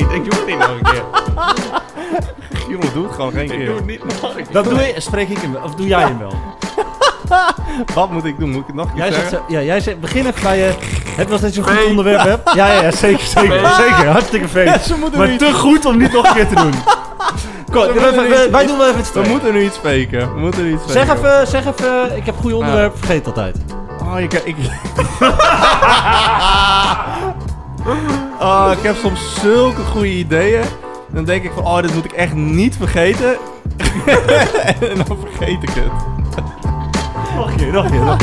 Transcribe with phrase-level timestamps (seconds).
[0.00, 0.12] niet.
[0.12, 1.02] Ik doe het niet nog een keer.
[2.70, 3.74] Jongen, doe het gewoon geen Ik doe keer.
[3.74, 4.52] het niet nog een keer.
[4.52, 5.62] Dat doe je, spreek ik hem wel.
[5.62, 6.32] Of doe jij hem wel?
[7.94, 8.50] Wat moet ik doen?
[8.50, 10.58] Moet ik het nog een keer Jij zegt, zo- ja, jij zegt, begin even bij
[10.58, 10.72] je...
[11.16, 12.54] Het was dat je een goed onderwerp hebt.
[12.54, 14.06] Ja, ja, ja zeker, zeker, zeker.
[14.06, 14.72] Hartstikke veel.
[14.78, 16.72] Ze moeten Maar te goed om niet nog een keer te doen.
[17.72, 20.34] Kom, Ze moeten wij doen wel even het We moeten nu iets spreken.
[20.34, 21.24] We moeten nu iets Zeg spreken.
[21.30, 23.56] even, zeg even, ik heb een goede onderwerp, vergeet het altijd.
[24.02, 24.56] Oh, ik, ik...
[28.40, 30.64] oh, ik heb soms zulke goede ideeën.
[31.10, 33.36] Dan denk ik van, oh, dit moet ik echt niet vergeten.
[34.90, 35.92] en dan vergeet ik het.
[37.36, 38.04] Nog een keer, nog een keer.
[38.04, 38.16] nog.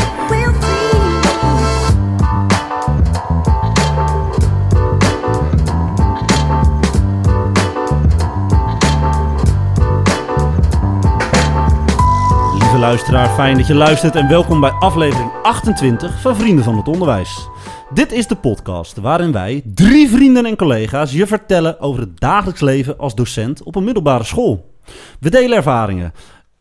[12.60, 16.88] Lieve luisteraar, fijn dat je luistert en welkom bij aflevering 28 van Vrienden van het
[16.88, 17.50] Onderwijs.
[17.94, 22.62] Dit is de podcast waarin wij, drie vrienden en collega's, je vertellen over het dagelijks
[22.62, 24.74] leven als docent op een middelbare school.
[25.20, 26.14] We delen ervaringen,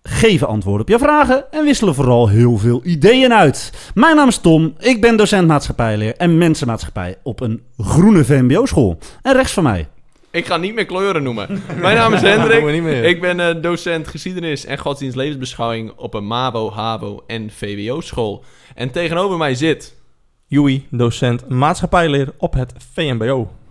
[0.03, 3.91] geven antwoorden op je vragen en wisselen vooral heel veel ideeën uit.
[3.95, 8.99] Mijn naam is Tom, ik ben docent maatschappijleer en mensenmaatschappij op een groene VMBO-school.
[9.23, 9.89] En rechts van mij,
[10.31, 11.63] Ik ga niet meer kleuren noemen.
[11.81, 13.05] Mijn naam is Hendrik.
[13.05, 18.45] Ik ben eh, docent geschiedenis en godsdienst levensbeschouwing op een MAVO, HAVO en VWO school.
[18.75, 20.03] En tegenover mij zit...
[20.55, 23.64] Joey, docent maatschappijleer op het VMBO.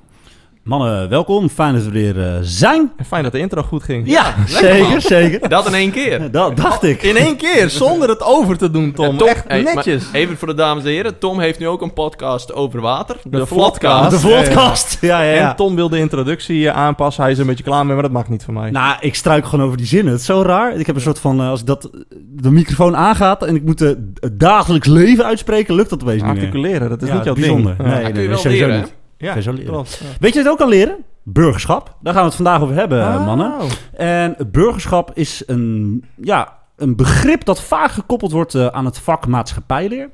[0.63, 2.91] Mannen, welkom, fijn dat we weer eh, zijn.
[2.97, 4.07] En fijn dat de intro goed ging.
[4.09, 5.01] Ja, zeker, man.
[5.01, 5.49] zeker.
[5.49, 6.31] Dat in één keer.
[6.31, 7.01] Dat dacht ik.
[7.03, 9.17] In één keer, zonder het over te doen, Tom.
[9.17, 10.05] Tom- Echt hey, netjes.
[10.11, 11.17] even voor de dames en heren.
[11.19, 13.15] Tom heeft nu ook een podcast over water.
[13.23, 14.21] De, De Vlotcast.
[14.21, 14.43] De Ja, ja.
[14.43, 14.97] podcast.
[15.01, 15.23] Ja.
[15.23, 17.23] En Tom wil de introductie eh, aanpassen.
[17.23, 18.71] Hij is er een beetje klaar mee, maar dat mag niet van mij.
[18.71, 20.11] Nou, ik struik gewoon over die zinnen.
[20.11, 20.75] Het is zo raar.
[20.75, 21.89] Ik heb een soort van, eh, als ik dat,
[22.29, 23.97] de microfoon aangaat en ik moet het
[24.33, 26.31] dagelijks leven uitspreken, lukt dat opeens niet.
[26.31, 27.75] Articuleren, dat is Ja, niet jouw bijzonder.
[27.77, 27.89] ding.
[27.89, 28.83] Nee, Dat kun je nee,
[29.23, 30.01] Ja, klopt.
[30.19, 30.95] Weet je wat ook kan leren?
[31.23, 31.95] Burgerschap.
[32.01, 33.53] Daar gaan we het vandaag over hebben, eh, mannen.
[33.61, 33.69] Oh.
[33.93, 39.27] En burgerschap is een, ja, een begrip dat vaak gekoppeld wordt eh, aan het vak
[39.27, 40.09] maatschappijleer.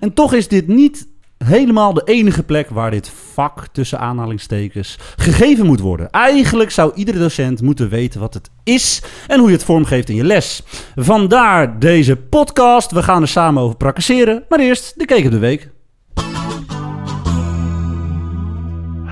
[0.00, 1.06] En toch is dit niet
[1.44, 6.10] helemaal de enige plek waar dit vak tussen aanhalingstekens gegeven moet worden.
[6.10, 10.16] Eigenlijk zou iedere docent moeten weten wat het is en hoe je het vormgeeft in
[10.16, 10.62] je les.
[10.96, 12.90] Vandaar deze podcast.
[12.90, 14.44] We gaan er samen over praktiseren.
[14.48, 15.70] Maar eerst de Keek op de Week.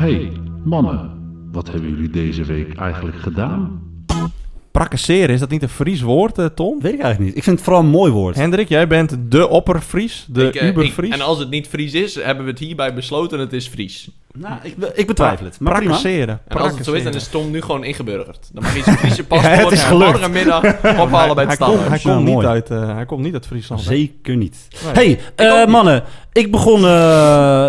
[0.01, 0.33] Hey,
[0.65, 1.11] mannen,
[1.53, 3.81] wat hebben jullie deze week eigenlijk gedaan?
[4.71, 6.81] Prakkaseren, is dat niet een Fries woord, eh, Tom?
[6.81, 7.37] Weet ik eigenlijk niet.
[7.37, 8.35] Ik vind het vooral een mooi woord.
[8.37, 11.13] Hendrik, jij bent de opperfries, de Ik, eh, ik- uberfries.
[11.15, 14.11] en als het niet Fries is, hebben we het hierbij besloten het is Fries.
[14.33, 15.61] Nou, ik, be- ik betwijfel het.
[15.61, 15.89] Maar prima.
[15.91, 16.41] Prakkaseren.
[16.49, 18.51] En als het zo is, dan is Tom nu gewoon ingeburgerd.
[18.53, 20.11] Dan mag hij zijn Friese Ja, paspoort het is en gelukt.
[20.11, 20.65] morgenmiddag
[20.99, 21.99] ophalen bij het hij, komt, hij.
[22.03, 22.47] Ja, komt niet mooi.
[22.47, 23.81] uit, eh, hij komt niet uit Friesland.
[23.85, 23.87] hè?
[23.95, 24.69] Zeker niet.
[24.95, 25.19] Nee.
[25.37, 26.03] hey, eh, mannen.
[26.33, 26.85] Ik begon...
[26.85, 27.69] eh,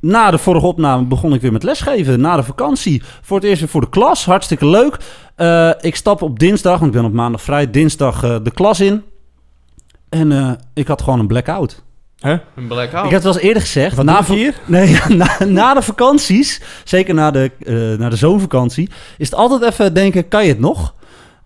[0.00, 2.20] na de vorige opname begon ik weer met lesgeven.
[2.20, 3.02] Na de vakantie.
[3.22, 4.24] Voor het eerst weer voor de klas.
[4.24, 4.96] Hartstikke leuk.
[5.36, 7.70] Eh, ik stap op dinsdag, want ik ben op maandag vrij.
[7.70, 9.02] Dinsdag eh, de klas in.
[10.08, 11.82] En eh, ik had gewoon een blackout.
[12.18, 12.32] Hè?
[12.32, 13.04] Een blackout.
[13.04, 13.96] Ik heb het wel eens eerder gezegd.
[13.96, 14.54] Wat na, doe je va- hier?
[15.08, 18.88] Nee, na, na de vakanties, zeker na de, eh na de zomervakantie,
[19.18, 20.94] is het altijd even denken, kan je het nog?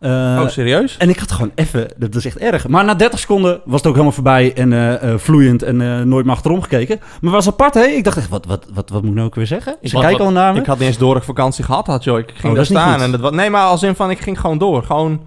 [0.05, 0.11] Eh,
[0.43, 0.97] oh, serieus?
[0.97, 2.69] en ik had gewoon even, dat is echt erg.
[2.69, 6.01] Maar na 30 seconden was het ook helemaal voorbij en eh, eh, vloeiend en eh,
[6.01, 6.99] nooit meer achterom gekeken.
[7.01, 7.85] Maar het was apart, hè?
[7.85, 9.77] Ik dacht echt, wat, wat, wat, wat moet ik nou ook weer zeggen?
[9.83, 10.61] Ze Wat- kijken al naar me.
[10.61, 12.19] Ik had niet eens door ik vakantie gehad had, joh.
[12.19, 13.33] Ik ging Oh, daar staan en dat was...
[13.33, 14.83] Nee, maar als in van, ik ging gewoon door.
[14.83, 15.21] Gewoon,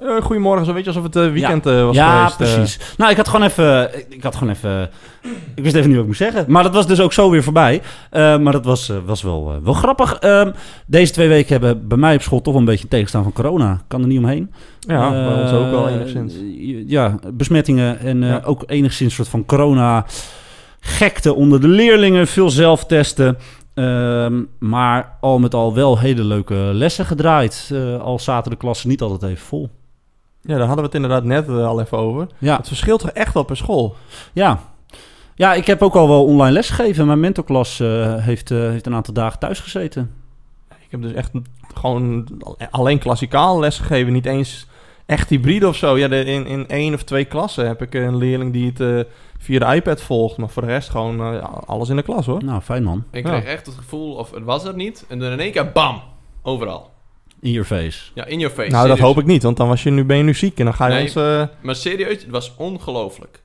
[0.00, 2.50] eh goedemorgen, zo weet je, alsof het eh, weekend eh, was ja, geweest.
[2.50, 2.56] eh.
[2.60, 2.94] precies.
[2.96, 4.90] Nou, ik had gewoon even, ik, had gewoon even,
[5.54, 6.44] ik wist even niet wat ik moest zeggen.
[6.48, 7.82] Maar dat was dus ook zo weer voorbij.
[8.10, 10.14] Maar dat was, was wel, wel grappig.
[10.18, 10.50] Ehm,
[10.86, 13.80] deze twee weken hebben bij mij op school toch een beetje tegenstaan van corona.
[13.88, 14.52] Kan er niet omheen.
[14.80, 16.34] ja, bij ons ook wel enigszins.
[16.86, 18.40] Ja, besmettingen en Ja.
[18.44, 20.04] ook enigszins soort van corona
[20.80, 23.38] gekte onder de leerlingen, veel zelftesten.
[23.74, 27.72] Ehm, maar al met al wel hele leuke lessen gedraaid.
[28.02, 29.70] Al zaten de klassen niet altijd even vol.
[30.42, 32.26] Ja, daar hadden we het inderdaad net eh, al even over.
[32.38, 33.96] Ja, Het verschilt toch echt wel per school?
[34.32, 34.60] ja.
[35.34, 37.06] Ja, ik heb ook al wel online les gegeven.
[37.06, 40.14] Mijn mentorklas eh, heeft, eh, heeft een aantal dagen thuis gezeten.
[40.68, 41.30] Ik heb dus echt
[41.74, 42.28] gewoon
[42.70, 44.66] alleen klassikaal lesgegeven, niet eens
[45.06, 45.98] echt hybride of zo.
[45.98, 49.06] Ja, de, in, in één of twee klassen heb ik een leerling die het
[49.38, 52.44] via de iPad volgt, maar voor de rest gewoon alles in de klas hoor.
[52.44, 53.04] Nou, fijn man.
[53.10, 53.30] Ik Ja.
[53.30, 55.04] kreeg echt het gevoel, of het was er niet.
[55.08, 56.00] En dan in één keer, bam,
[56.42, 56.89] overal.
[57.40, 57.98] In your face.
[58.14, 58.70] Ja, in your face.
[58.70, 60.64] nou, dat hoop ik niet, want dan was je nu, ben je nu ziek en
[60.64, 61.02] dan ga je Nee.
[61.02, 61.14] ons...
[61.14, 63.42] eh, Maar serieus, het was ongelooflijk.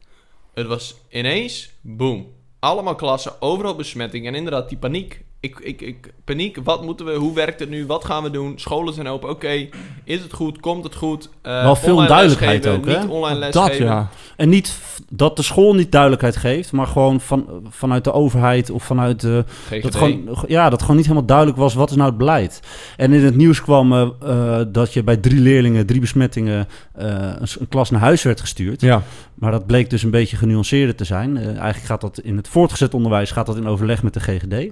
[0.53, 2.27] Het was ineens, boom.
[2.59, 4.27] Allemaal klassen, overal besmetting.
[4.27, 6.57] En inderdaad, die paniek Ik, ik, ik paniek.
[6.63, 7.13] Wat moeten we?
[7.13, 7.85] Hoe werkt het nu?
[7.85, 8.53] Wat gaan we doen?
[8.55, 9.29] Scholen zijn open.
[9.29, 9.67] Oké,
[10.03, 10.59] is het goed?
[10.59, 11.29] Komt het goed?
[11.41, 12.99] Eh, Wel veel lesgeven, ook, hè?
[12.99, 13.85] Niet online Dat lesgeven.
[13.85, 14.09] ja.
[14.35, 18.83] En niet dat de school niet duidelijkheid geeft, maar gewoon van, vanuit de overheid of
[18.83, 19.83] vanuit de, GGD.
[19.83, 22.59] dat gewoon, ja, dat gewoon niet helemaal duidelijk was wat is nou het beleid.
[22.97, 27.07] En in het nieuws kwam eh, eh, dat je bij drie leerlingen, drie besmettingen, eh,
[27.09, 28.81] een, een klas naar huis werd gestuurd.
[28.81, 29.03] Ja.
[29.33, 31.37] Maar dat bleek dus een beetje genuanceerder te zijn.
[31.37, 34.71] Eh, eigenlijk gaat dat in het voortgezet onderwijs gaat dat in overleg met de GGD.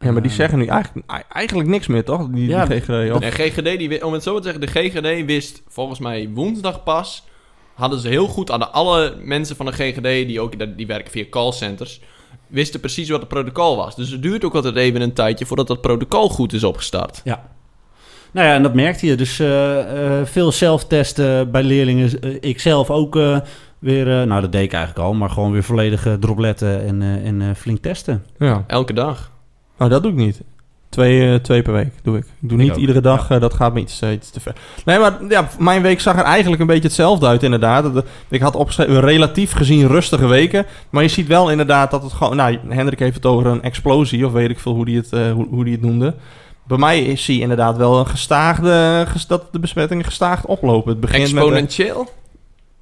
[0.00, 2.28] Ja, maar die Eh, zeggen nu eigenlijk, eigenlijk niks meer, toch?
[2.28, 5.26] Die, Ja, die GGD, of- En GGD, die, om het zo te zeggen, de GGD
[5.26, 7.24] wist volgens mij woensdag pas.
[7.74, 11.10] Hadden ze heel goed aan de, alle mensen van de GGD, die, ook, die werken
[11.10, 12.00] via callcenters,
[12.46, 13.96] wisten precies wat het protocol was.
[13.96, 17.20] Dus het duurt ook altijd even een tijdje voordat dat protocol goed is opgestart.
[18.32, 19.14] Nou ja, en dat merkte je.
[19.14, 22.20] Dus eh, eh, veel zelftesten bij leerlingen.
[22.20, 23.38] Eh, ik zelf ook eh,
[23.78, 27.26] weer, eh, nou dat deed ik eigenlijk al, maar gewoon weer volledige dropletten en, eh,
[27.26, 28.24] en eh, flink testen.
[28.38, 28.64] ja.
[28.66, 29.30] Elke dag.
[29.80, 30.40] Nou, dat doe ik niet.
[30.88, 32.24] Twee, eh, twee per week doe ik.
[32.24, 34.40] Ik doe Ik niet ook, iedere dag, eh, dat gaat me iets, eh, iets te
[34.40, 34.54] ver.
[34.84, 37.94] Nee, maar ja, mijn week zag er eigenlijk een beetje hetzelfde uit, inderdaad.
[37.94, 40.66] Dat- Ik had opgeschreven relatief gezien rustige weken.
[40.90, 42.36] Maar je ziet wel inderdaad dat het gewoon...
[42.36, 45.46] Nou, Hendrik heeft het over een explosie, of weet ik veel hoe die het, hoe,
[45.50, 46.14] hoe die het noemde.
[46.66, 49.04] Bij mij is zie je inderdaad wel een gestaagde...
[49.08, 50.90] ges- dat de besmettingen gestaagd oplopen.
[50.90, 51.42] Het begint met...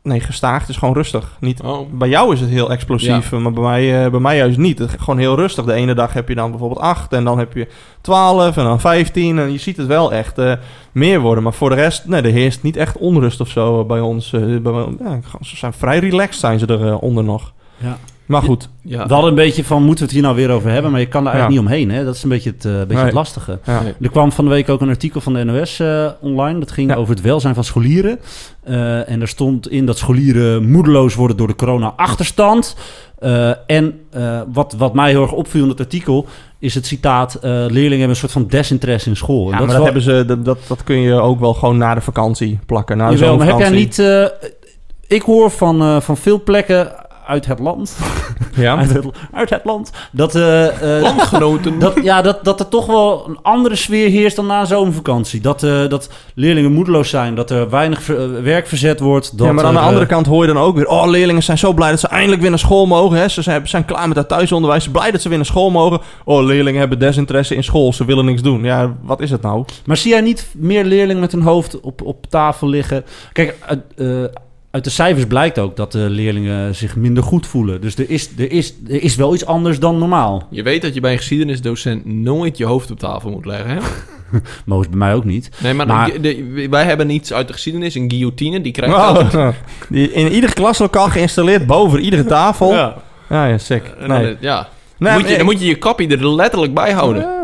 [0.09, 1.37] Nee, gestaagd is gewoon rustig.
[1.41, 1.93] Niet Oh.
[1.93, 4.79] bij jou is het heel explosief, maar bij mij, eh, bij mij juist niet.
[4.79, 5.65] Het is gewoon heel rustig.
[5.65, 7.67] De ene dag heb je dan bijvoorbeeld 8 en dan heb je
[8.01, 9.39] 12 en dan 15.
[9.39, 10.53] En je ziet het wel echt eh,
[10.93, 11.43] meer worden.
[11.45, 14.33] Maar voor de rest, nee, er heerst niet echt onrust of zo eh, bij ons.
[14.33, 17.53] eh, bij, ja, ze zijn vrij relaxed zijn ze er eh, onder nog.
[17.77, 17.97] Ja.
[18.29, 19.07] Maar goed, Ja.
[19.07, 20.91] We hadden een beetje van, moeten we het hier nou weer over hebben?
[20.91, 21.69] Maar je kan daar eigenlijk Ja.
[21.71, 21.97] niet omheen.
[21.99, 22.05] Hè?
[22.05, 23.05] Dat is een beetje het, eh, beetje Nee.
[23.05, 23.59] het lastige.
[23.65, 23.83] ja.
[23.83, 23.93] Nee.
[24.01, 26.59] Er kwam van de week ook een artikel van de NOS eh, online.
[26.59, 26.97] Dat ging Ja.
[26.97, 28.19] over het welzijn van scholieren.
[28.65, 32.77] Eh, en er stond in dat scholieren moedeloos worden door de corona-achterstand.
[33.19, 36.27] Eh, en eh, wat, wat mij heel erg opviel in het artikel...
[36.59, 37.35] is het citaat...
[37.35, 39.45] eh, leerlingen hebben een soort van desinteresse in school.
[39.47, 41.55] En Ja, dat maar dat, wel- hebben ze, dat, dat, dat kun je ook wel
[41.55, 42.97] gewoon na de vakantie plakken.
[42.97, 43.99] Na Jawel, zo'n maar heb jij niet...
[43.99, 44.25] eh,
[45.07, 46.93] ik hoor van, eh, van veel plekken
[47.29, 47.97] uit het land...
[48.55, 48.77] Ja?
[48.77, 49.91] uit, het, uit het land...
[50.13, 50.67] dat, eh,
[51.01, 51.79] Landgenoten.
[51.85, 55.41] dat, ja, dat, dat er toch wel een andere sfeer heerst dan na een zomervakantie.
[55.41, 59.39] Dat, eh, dat leerlingen moedeloos zijn, dat er weinig ver- werk verzet wordt.
[59.39, 60.89] Dat ja, maar aan de er, andere kant hoor je dan ook weer...
[60.89, 63.19] Oh, leerlingen zijn zo blij dat ze eindelijk weer naar school mogen.
[63.19, 63.29] Hè?
[63.29, 64.85] Ze zijn, zijn klaar met dat thuisonderwijs.
[64.85, 66.01] Ze blij dat ze weer naar school mogen.
[66.25, 67.93] Oh, leerlingen hebben desinteresse in school.
[67.93, 68.65] Ze willen niks doen.
[68.65, 69.65] Ja, wat is het nou?
[69.85, 73.05] Maar zie jij niet meer leerlingen met hun hoofd op, op tafel liggen?
[73.33, 73.57] Kijk,
[73.97, 74.25] eh,
[74.79, 77.81] uit de cijfers blijkt ook dat de leerlingen zich minder goed voelen.
[77.81, 80.47] Dus er is, er is, er is wel iets anders dan normaal.
[80.51, 83.77] Je weet dat je bij een geschiedenisdocent nooit je hoofd op tafel moet leggen, hè?
[84.65, 85.51] Moos bij mij ook niet.
[85.63, 88.95] Nee, maar, Maar- de- de- wij hebben iets uit de geschiedenis, een guillotine, die krijgt
[88.97, 89.35] altijd...
[89.35, 89.49] Oh,
[89.89, 92.73] die in ieder klaslokaal geïnstalleerd boven iedere tafel.
[92.75, 92.97] Ja,
[93.29, 93.83] ja, sick.
[93.99, 94.37] En dan, Nee.
[94.41, 94.69] ja.
[94.99, 97.23] Nee, moet je, dan moet je je kopie er letterlijk bij houden.
[97.23, 97.43] Ja.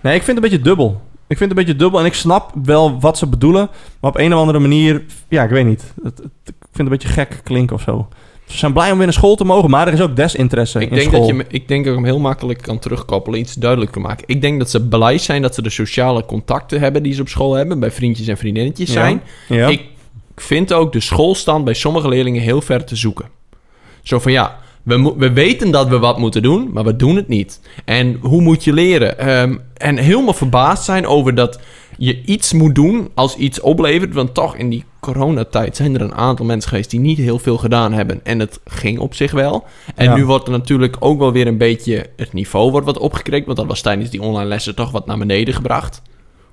[0.00, 1.00] Nee, ik vind het een beetje dubbel.
[1.28, 3.68] Ik vind het een beetje dubbel en ik snap wel wat ze bedoelen.
[4.00, 5.92] Maar op een of andere manier, ja, ik weet niet.
[6.02, 8.08] Het, het- ik vind het een beetje gek klinken of zo.
[8.46, 10.90] Ze zijn blij om weer naar school te mogen, maar er is ook desinteresse Ik
[10.90, 11.26] in denk, school.
[11.26, 14.24] dat je, ik denk dat ik hem heel makkelijk kan terugkoppelen, iets duidelijker maken.
[14.26, 17.28] Ik denk dat ze blij zijn dat ze de sociale contacten hebben die ze op
[17.28, 18.94] school hebben, bij vriendjes en vriendinnetjes Ja.
[18.94, 19.22] zijn.
[19.48, 19.68] ja.
[19.68, 19.82] Ik
[20.36, 23.26] vind ook de schoolstand bij sommige leerlingen heel ver te zoeken.
[24.02, 27.28] Zo van ja, we, we weten dat we wat moeten doen, maar we doen het
[27.28, 27.60] niet.
[27.84, 29.18] En hoe moet je leren?
[29.18, 31.60] Ehm, en helemaal verbaasd zijn over dat
[31.98, 34.14] je iets moet doen als iets oplevert.
[34.14, 37.56] Want toch in die coronatijd zijn er een aantal mensen geweest die niet heel veel
[37.58, 38.20] gedaan hebben.
[38.24, 39.64] En het ging op zich wel.
[39.94, 40.14] En Ja.
[40.14, 43.46] nu wordt er natuurlijk ook wel weer een beetje het niveau wordt wat opgekrikt.
[43.46, 46.02] Want dat was tijdens die online lessen toch wat naar beneden gebracht.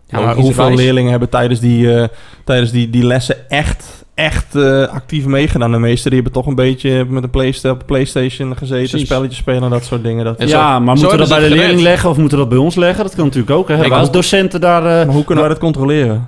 [0.08, 2.08] Ja, maar hoeveel leerlingen hebben tijdens die, eh,
[2.44, 5.72] tijdens die, die lessen echt, echt eh, actief meegedaan?
[5.72, 9.08] De meesten die hebben toch een beetje met een Playsta- Playstation gezeten, Precies.
[9.08, 10.26] spelletjes spelen, dat soort dingen.
[10.26, 12.44] Dat, En zo- ja, maar moeten we dat bij de leerling leggen of moeten we
[12.44, 13.04] dat bij ons leggen?
[13.04, 13.68] Dat kan natuurlijk ook.
[13.68, 13.76] Hè?
[13.76, 14.86] Hebben als docenten daar...
[14.86, 16.28] eh, maar hoe kunnen wij dat controleren?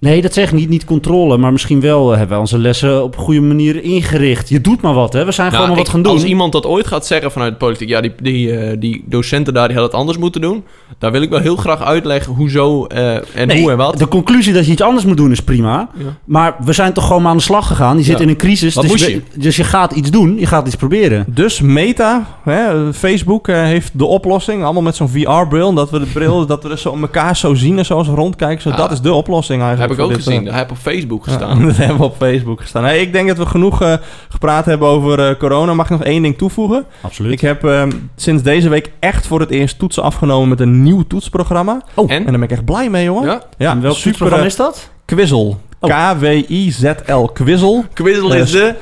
[0.00, 3.02] Nee, dat zeg ik niet, niet controle, maar misschien wel eh, hebben wij onze lessen
[3.02, 4.48] op een goede manier ingericht.
[4.48, 5.24] Je doet maar wat, hè?
[5.24, 6.12] We zijn Nou, gewoon maar wat ik- gaan doen.
[6.12, 9.54] Als iemand dat ooit gaat zeggen vanuit de politiek, ja, die, die, eh, die docenten
[9.54, 10.64] daar die hadden het anders moeten doen.
[10.98, 13.98] Daar wil ik wel heel graag uitleggen hoezo eh, en Nee, hoe en wat.
[13.98, 15.88] De conclusie dat je iets anders moet doen is prima.
[15.98, 16.04] Ja.
[16.24, 17.96] Maar we zijn toch gewoon maar aan de slag gegaan.
[17.96, 18.22] Je zit Ja.
[18.22, 20.38] in een crisis, Wat dus moest je, dus je gaat iets doen.
[20.38, 21.24] Je gaat iets proberen.
[21.28, 24.64] Dus Meta, hè, Facebook, eh, heeft de oplossing.
[24.64, 25.72] Allemaal met zo'n VR-bril.
[25.74, 28.14] Dat we de bril, dat we dus zo elkaar zo zien en zo als we
[28.14, 28.62] rondkijken.
[28.62, 28.76] Zo, Ja.
[28.76, 29.87] dat is de oplossing eigenlijk.
[29.88, 30.38] Heb ik ook dit, gezien.
[30.40, 31.62] eh, Dat heb op Facebook Ja, gestaan.
[31.66, 32.84] dat hebben we op Facebook gestaan.
[32.84, 33.94] Hey, ik denk dat we genoeg eh,
[34.28, 35.74] gepraat hebben over eh, corona.
[35.74, 36.84] Mag ik nog één ding toevoegen?
[37.00, 37.32] Absoluut.
[37.32, 37.82] Ik heb eh,
[38.16, 41.82] sinds deze week echt voor het eerst toetsen afgenomen met een nieuw toetsprogramma.
[41.94, 42.16] Oh, En?
[42.16, 43.24] En daar ben ik echt blij mee, jongen.
[43.26, 43.42] Ja?
[43.58, 44.90] Ja, en welk eh, is dat?
[45.04, 45.54] Quizzle.
[45.80, 46.12] Oh.
[46.12, 47.24] K-W-I-Z-L.
[47.32, 47.84] Quizzle.
[47.92, 48.74] Quizzle is Eh, de...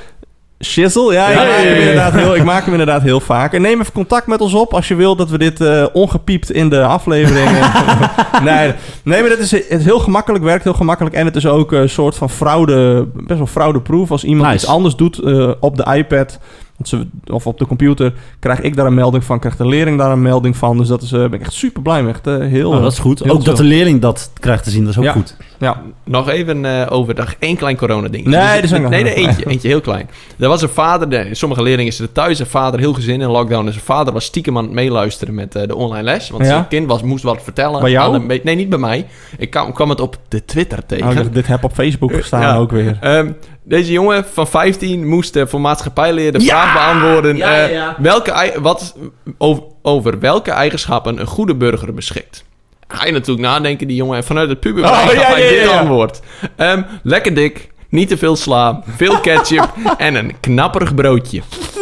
[0.64, 1.44] Shizzle, ja, ik, Hey.
[1.46, 3.52] maak hem inderdaad heel, ik maak hem inderdaad heel vaak.
[3.52, 6.50] En neem even contact met ons op als je wilt dat we dit eh, ongepiept
[6.50, 7.70] in de afleveringen...
[8.44, 8.72] nee,
[9.04, 11.14] nee, maar dat is, het is heel gemakkelijk, werkt heel gemakkelijk.
[11.14, 14.10] En het is ook een soort van fraude, best wel fraudeproof.
[14.10, 14.62] Als iemand Nice.
[14.64, 16.38] iets anders doet eh, op de iPad
[16.76, 19.98] want ze, of op de computer, krijg ik daar een melding van, krijgt de leerling
[19.98, 20.78] daar een melding van.
[20.78, 22.12] Dus dat is, eh, ben ik echt super blij mee.
[22.12, 23.18] Echt, eh, heel, Oh, dat is goed.
[23.18, 25.12] heel Ook dat de leerling dat krijgt te zien, dat is ook Ja.
[25.12, 25.36] goed.
[25.58, 28.24] Ja, Nog even eh, over nog één klein corona-ding.
[28.26, 30.08] Nee, Dus- dat is nee, nee, eentje, eentje heel klein.
[30.38, 33.66] Er was een vader, de, sommige leerlingen zitten thuis, een vader, heel gezin in lockdown.
[33.66, 36.30] En zijn vader was stiekem aan het meeluisteren met eh, de online les.
[36.30, 36.48] Want Ja?
[36.48, 37.80] zijn kind was, moest wat vertellen.
[37.80, 38.14] Bij jou?
[38.14, 39.06] aan een be- nee, niet bij mij.
[39.38, 41.08] Ik kwam, kwam het op de Twitter tegen.
[41.26, 42.56] oh, dit heb op Facebook gestaan Ja.
[42.56, 42.96] ook weer.
[43.00, 43.30] Ehm,
[43.68, 46.46] deze jongen van 15 moest eh, voor maatschappijleer de Ja!
[46.62, 47.36] vraag beantwoorden.
[47.36, 48.96] Ja, ja, eh, welke, wat,
[49.38, 52.44] over, over welke eigenschappen een goede burger beschikt.
[52.88, 54.16] Ga je natuurlijk nadenken, die jongen.
[54.16, 55.78] En vanuit het puber Oh, ja, hij ja, dit ja, ja.
[55.78, 56.20] antwoord.
[56.56, 59.68] Ehm, lekker dik, niet te veel sla, veel ketchup
[59.98, 61.40] en een knapperig broodje.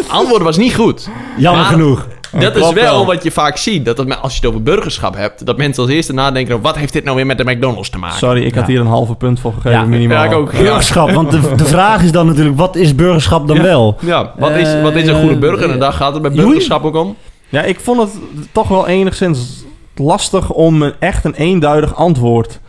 [0.09, 1.09] Antwoord was niet goed.
[1.37, 2.07] Jammer Maar- genoeg.
[2.39, 3.07] Dat is wel, wel.
[3.07, 3.85] wat je vaak ziet.
[3.85, 6.61] Dat het, als je het over burgerschap hebt, dat mensen als eerste nadenken...
[6.61, 8.19] wat heeft dit nou weer met de McDonald's te maken?
[8.19, 9.85] Sorry, ik had hier een halve punt voor gegeven, Ja.
[9.85, 10.25] minimaal.
[10.25, 10.51] Ja, ik ook.
[10.53, 13.63] Burgerschap, want de, de vraag is dan natuurlijk, wat is burgerschap dan Ja.
[13.63, 13.97] wel?
[14.01, 15.71] Ja, wat is, wat is een goede burger?
[15.71, 17.17] En daar gaat het bij burgerschap ook om.
[17.49, 18.11] Ja, ik vond het
[18.53, 19.65] toch wel enigszins
[19.97, 22.61] lastig om een, echt een eenduidig antwoord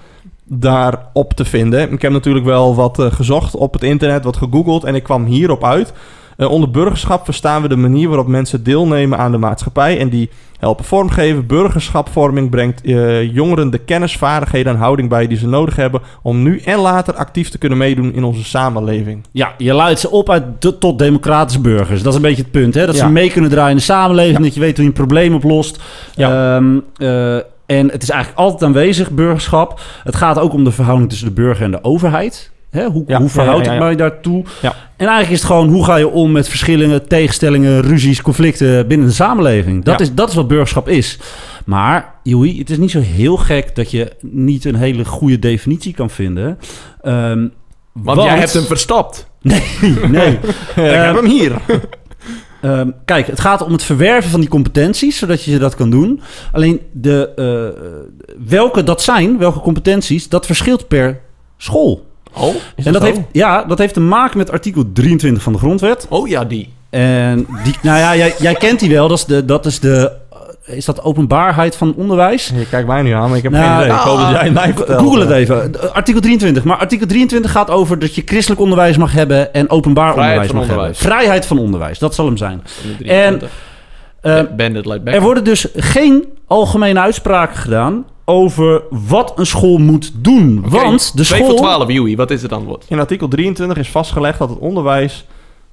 [0.48, 1.92] daarop te vinden.
[1.92, 5.26] Ik heb natuurlijk wel wat eh, gezocht op het internet, wat gegoogeld en ik kwam
[5.26, 5.94] hierop uit.
[6.38, 10.30] Eh, onder burgerschap verstaan we de manier waarop mensen deelnemen aan de maatschappij en die
[10.60, 11.46] helpen vormgeven.
[11.48, 16.44] Burgerschapvorming brengt eh, jongeren de kennis, vaardigheden en houding bij die ze nodig hebben om
[16.44, 19.24] nu en later actief te kunnen meedoen in onze samenleving.
[19.32, 22.02] Ja, je leidt ze op uit de, tot democratische burgers.
[22.02, 22.86] Dat is een beetje het punt, hè?
[22.86, 24.44] Dat ze mee kunnen draaien in de samenleving, Ja.
[24.44, 25.82] dat je weet hoe je een probleem oplost.
[26.16, 26.56] Ja.
[26.56, 29.80] Ehm, eh, en het is eigenlijk altijd aanwezig, burgerschap.
[30.04, 32.52] Het gaat ook om de verhouding tussen de burger en de overheid.
[32.76, 32.86] Hè?
[32.86, 34.44] Hoe, Ja, hoe verhoud ja, ik mij daartoe?
[34.62, 34.76] Ja.
[34.96, 39.08] En eigenlijk is het gewoon, hoe ga je om met verschillingen, tegenstellingen, ruzies, conflicten binnen
[39.08, 39.84] de samenleving?
[39.84, 41.20] Dat, is, dat is wat burgerschap is.
[41.66, 45.94] Maar, Joey, het is niet zo heel gek dat je niet een hele goede definitie
[45.94, 46.60] kan vinden.
[47.02, 47.48] Ehm,
[47.92, 49.28] Want, jij hebt hem verstopt.
[49.42, 49.64] Nee,
[50.08, 50.32] nee.
[50.90, 51.52] ik heb hem hier.
[52.62, 56.22] Ehm, kijk, het gaat om het verwerven van die competenties, zodat je dat kan doen.
[56.52, 61.22] Alleen de, eh, welke dat zijn, welke competenties, dat verschilt per
[61.58, 62.06] school.
[62.38, 66.06] Oh, en dat heeft, ja, dat heeft te maken met artikel 23 van de grondwet.
[66.10, 66.74] oh ja, die.
[66.90, 69.08] En die, nou ja, jij, jij kent die wel.
[69.08, 70.12] Dat is de, dat is de,
[70.66, 72.52] eh, is dat openbaarheid van onderwijs?
[72.56, 73.98] Je kijkt mij nu aan, maar ik heb Nou, geen idee.
[73.98, 75.02] Ik hoop dat jij het mij vertelt.
[75.02, 75.94] Google het even.
[75.94, 76.64] Artikel 23.
[76.64, 80.48] Maar artikel 23 gaat over dat je christelijk onderwijs mag hebben en openbaar Vrijheid onderwijs
[80.48, 80.98] van mag onderwijs.
[81.00, 81.18] hebben.
[81.18, 82.64] Vrijheid van onderwijs, dat zal hem zijn.
[83.06, 83.42] En,
[84.22, 85.14] Back.
[85.16, 90.66] Er worden dus geen algemene uitspraken gedaan over wat een school moet doen.
[90.70, 91.50] Want de 2 school...
[91.50, 92.16] voor 12, Joey.
[92.16, 92.86] Wat is het antwoord?
[92.88, 95.26] In artikel 23 is vastgelegd dat het onderwijs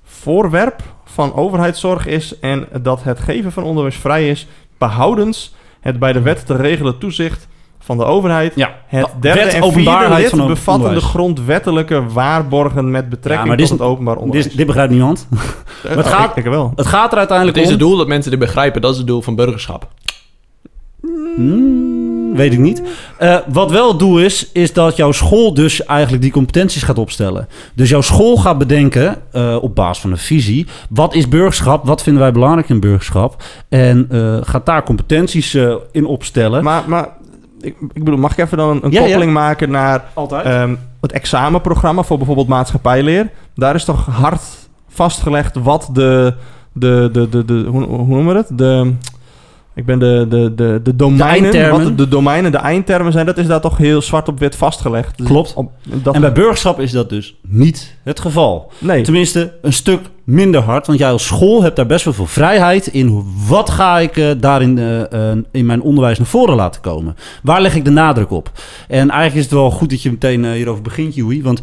[0.05, 4.47] voorwerp van overheidszorg is en dat het geven van onderwijs vrij is,
[4.79, 8.53] behoudens het bij de wet te regelen toezicht van de overheid.
[8.55, 13.41] Ja, Het derde wet en vierde openbaarheid lid van bevatten de grondwettelijke waarborgen met betrekking
[13.43, 14.45] Ja, maar tot is- het openbaar onderwijs.
[14.47, 15.27] Dit, dit begrijpt niemand.
[15.31, 16.73] Eh, het oh, gaat- ik, ik wel.
[16.77, 17.71] Het gaat er Het uiteindelijk is om...
[17.71, 18.81] het doel dat mensen dit begrijpen.
[18.81, 19.89] Dat is het doel van burgerschap.
[21.37, 22.83] Hmm, weet ik niet.
[23.19, 26.99] Eh, wat wel het doel is, is dat jouw school dus eigenlijk die competenties gaat
[26.99, 27.49] opstellen.
[27.75, 32.03] Dus jouw school gaat bedenken, eh, op basis van een visie, wat is burgerschap, wat
[32.03, 35.55] vinden wij belangrijk in burgerschap, en eh, gaat daar competenties
[35.93, 36.65] in opstellen.
[36.65, 37.09] Maar, maar
[37.61, 39.05] ik, ik bedoel, mag ik even dan een, een Ja, ja.
[39.07, 40.05] koppeling maken naar.
[40.15, 43.31] Ehm, het examenprogramma voor bijvoorbeeld maatschappijleer.
[43.55, 44.43] Daar is toch hard
[44.89, 46.35] vastgelegd wat de,
[46.73, 48.59] de, de, de, de hoe, hoe noemen we het?
[48.59, 48.93] De,
[49.75, 51.71] ik ben de, de, de, de domeinen, eindtermen.
[51.71, 54.57] wat de, de domeinen, de eindtermen zijn, dat is daar toch heel zwart op wit
[54.57, 55.19] vastgelegd.
[55.19, 55.55] Dus Klopt.
[55.55, 55.73] Op,
[56.13, 58.73] en bij burgerschap is dat dus niet het geval.
[58.79, 60.87] nee, Tenminste, een stuk minder hard.
[60.87, 63.25] Want jij als school hebt daar best wel veel vrijheid in.
[63.49, 67.17] Wat ga ik eh, daarin eh, eh, in mijn onderwijs naar voren laten komen?
[67.43, 68.51] Waar leg ik de nadruk op?
[68.89, 71.43] En eigenlijk is het wel goed dat je meteen hierover begint, Joey.
[71.43, 71.61] Want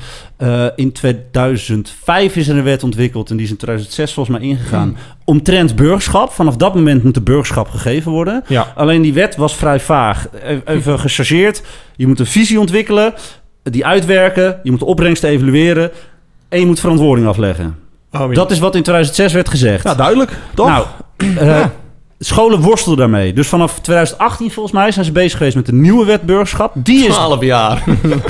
[0.75, 3.29] in 2005 is er een wet ontwikkeld.
[3.29, 4.97] En die is in 2006 volgens mij ingegaan.
[5.25, 6.31] Omtrent burgerschap.
[6.31, 8.43] Vanaf dat moment moet de burgerschap gegeven worden.
[8.47, 8.73] ja.
[8.75, 10.27] Alleen die wet was vrij vaag.
[10.43, 11.61] E- Even gechargeerd.
[11.95, 13.13] Je moet een visie ontwikkelen.
[13.63, 14.59] Die uitwerken.
[14.63, 15.91] Je moet de opbrengst evalueren.
[16.49, 17.75] En je moet verantwoording afleggen.
[18.33, 19.83] Dat is wat in 2006 werd gezegd.
[19.83, 20.67] ja, duidelijk, toch?
[20.67, 20.85] Nou,
[21.37, 21.65] eh,
[22.19, 23.33] scholen worstelden daarmee.
[23.33, 26.71] Dus vanaf 2018 volgens mij zijn ze bezig geweest met de nieuwe wet burgerschap.
[26.75, 27.83] Die is, 12 jaar.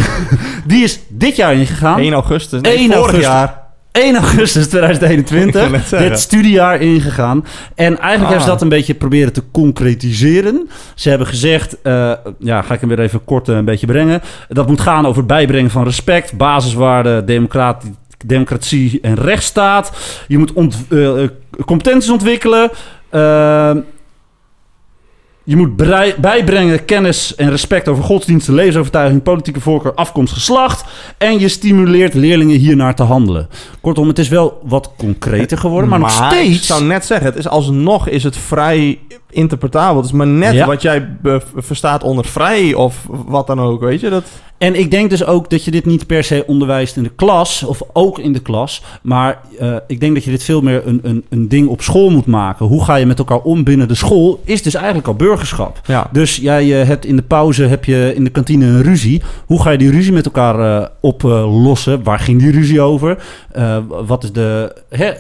[0.68, 2.00] die is dit jaar ingegaan.
[2.00, 3.26] 1 augustus, nee, 1 vorig augustus.
[3.26, 3.58] jaar.
[3.92, 5.72] 1 augustus Ik wil 2021.
[5.72, 6.10] net zeggen.
[6.10, 7.46] Dit studiejaar ingegaan.
[7.76, 8.28] En eigenlijk Ah.
[8.28, 10.70] hebben ze dat een beetje proberen te concretiseren.
[10.96, 14.22] Ze hebben gezegd, eh, ja, ga ik hem weer even kort eh, een beetje brengen.
[14.48, 17.94] Dat moet gaan over het bijbrengen van respect, basiswaarden, democrati-
[18.26, 19.92] democratie en rechtsstaat.
[20.28, 21.24] Je moet ont- eh,
[21.66, 22.70] competenties ontwikkelen.
[23.10, 23.72] Eh,
[25.44, 25.76] je moet
[26.22, 30.84] bijbrengen kennis en respect over godsdiensten, levensovertuiging, politieke voorkeur, afkomst, geslacht.
[31.18, 33.50] En je stimuleert leerlingen hiernaar te handelen.
[33.82, 36.68] Kortom, het is wel wat concreter geworden, maar, nog Ik steeds...
[36.68, 39.00] zou net zeggen, het is alsnog is het vrij
[39.30, 39.96] interpretabel.
[39.96, 40.66] Het is maar net Ja.
[40.66, 44.10] wat jij be- verstaat onder vrij of wat dan ook, weet je?
[44.10, 44.24] Dat...
[44.58, 47.64] En ik denk dus ook dat je dit niet per se onderwijst in de klas,
[47.64, 48.84] of ook in de klas.
[49.02, 52.10] Maar eh, ik denk dat je dit veel meer een, een, een ding op school
[52.10, 52.66] moet maken.
[52.66, 55.82] Hoe ga je met elkaar om binnen de school, is dus eigenlijk al burgerschap.
[55.86, 56.10] Ja.
[56.12, 59.22] Dus jij eh, hebt in de pauze, heb je in de kantine een ruzie.
[59.46, 62.04] Hoe ga je die ruzie met elkaar eh, oplossen?
[62.04, 63.24] Waar ging die ruzie over?
[63.52, 64.76] Eh, wat is de...
[64.90, 65.12] Hè,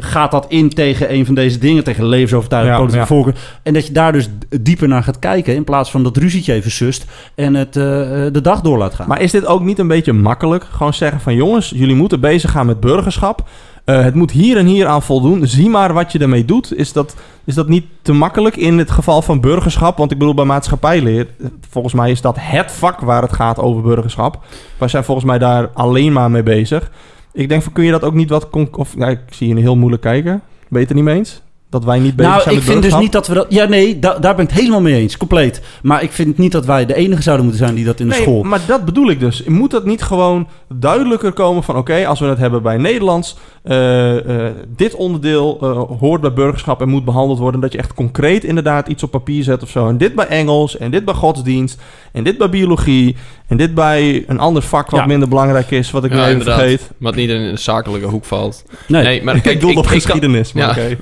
[0.00, 3.14] gaat dat in tegen een van deze dingen, tegen levensovertuiging, Ja, politieke ja.
[3.14, 3.34] voorkeur?
[3.62, 4.28] En dat je daar dus
[4.60, 8.32] dieper naar gaat kijken, in plaats van dat ruzietje even sust en het eh, eh,
[8.32, 9.08] de dag door laat gaan.
[9.08, 10.64] Maar is dit ook niet een beetje makkelijk?
[10.70, 13.48] Gewoon zeggen van jongens, jullie moeten bezig gaan met burgerschap.
[13.84, 15.46] Eh, het moet hier en hier aan voldoen.
[15.46, 16.78] Zie maar wat je ermee doet.
[16.78, 19.96] Is dat, is dat niet te makkelijk in het geval van burgerschap?
[19.96, 21.26] Want ik bedoel, bij maatschappijleer,
[21.70, 24.44] volgens mij is dat het vak waar het gaat over burgerschap.
[24.78, 26.90] Wij zijn volgens mij daar alleen maar mee bezig.
[27.36, 28.50] Ik denk van, kun je dat ook niet wat...
[28.76, 30.42] Of, ja, ik zie je heel moeilijk kijken.
[30.68, 31.42] Je het niet mee eens?
[31.70, 33.00] Dat wij niet bezig nou, zijn ik met vind dus burgerschap?
[33.02, 33.46] niet dat we dat.
[33.48, 35.60] Ja, nee, da- daar ben ik het helemaal mee eens, compleet.
[35.82, 38.12] Maar ik vind niet dat wij de enige zouden moeten zijn die dat in de
[38.14, 38.42] nee, school.
[38.42, 39.44] maar dat bedoel ik dus.
[39.44, 41.76] Moet dat niet gewoon duidelijker komen van...
[41.76, 43.36] oké, als we het hebben bij Nederlands...
[43.62, 47.60] eh, eh, dit onderdeel eh, hoort bij burgerschap en moet behandeld worden...
[47.60, 49.88] dat je echt concreet inderdaad iets op papier zet of zo.
[49.88, 51.80] En dit bij Engels, en dit bij godsdienst...
[52.12, 53.16] en dit bij biologie...
[53.46, 55.06] en dit bij een ander vak wat Ja.
[55.06, 55.90] minder belangrijk is...
[55.90, 56.58] wat ik nu even inderdaad.
[56.58, 56.90] vergeet.
[56.98, 58.64] Wat niet in de zakelijke hoek valt.
[58.88, 59.02] Nee.
[59.02, 60.70] Nee, maar ik kijk, bedoel ik, op ik kan- geschiedenis, maar Ja.
[60.84, 60.96] oké.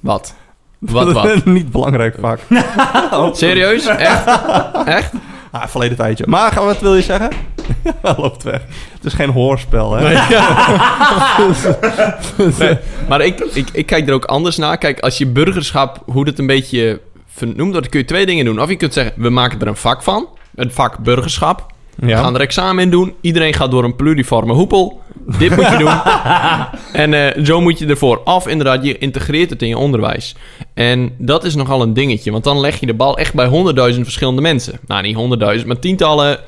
[0.00, 0.34] Wat?
[0.78, 1.44] Wat, wat?
[1.58, 2.40] niet belangrijk vak.
[3.36, 3.86] Serieus?
[3.86, 4.24] Echt?
[4.86, 5.12] Echt?
[5.52, 6.24] Ah, verleden tijdje.
[6.28, 7.30] Maar ga- wat wil je zeggen?
[8.02, 8.60] Hij loopt weg.
[8.92, 10.02] Het is geen hoorspel, hè?
[12.58, 12.78] Nee,
[13.08, 14.78] maar ik, ik, ik kijk er ook anders naar.
[14.78, 18.60] Kijk, als je burgerschap, hoe dat een beetje vernoemt, dan kun je twee dingen doen.
[18.60, 20.28] Of je kunt zeggen, we maken er een vak van.
[20.54, 21.66] Een vak burgerschap.
[22.00, 22.22] We Ja.
[22.22, 23.14] gaan er examen in doen.
[23.20, 25.00] Iedereen gaat door een pluriforme hoepel.
[25.38, 26.00] Dit moet je doen.
[27.02, 28.20] en eh, zo moet je ervoor.
[28.24, 30.34] Of inderdaad, je integreert het in je onderwijs.
[30.74, 32.30] En dat is nogal een dingetje.
[32.30, 34.80] Want dan leg je de bal echt bij honderdduizend verschillende mensen.
[34.86, 36.38] Nou, niet honderdduizend, maar tientallen...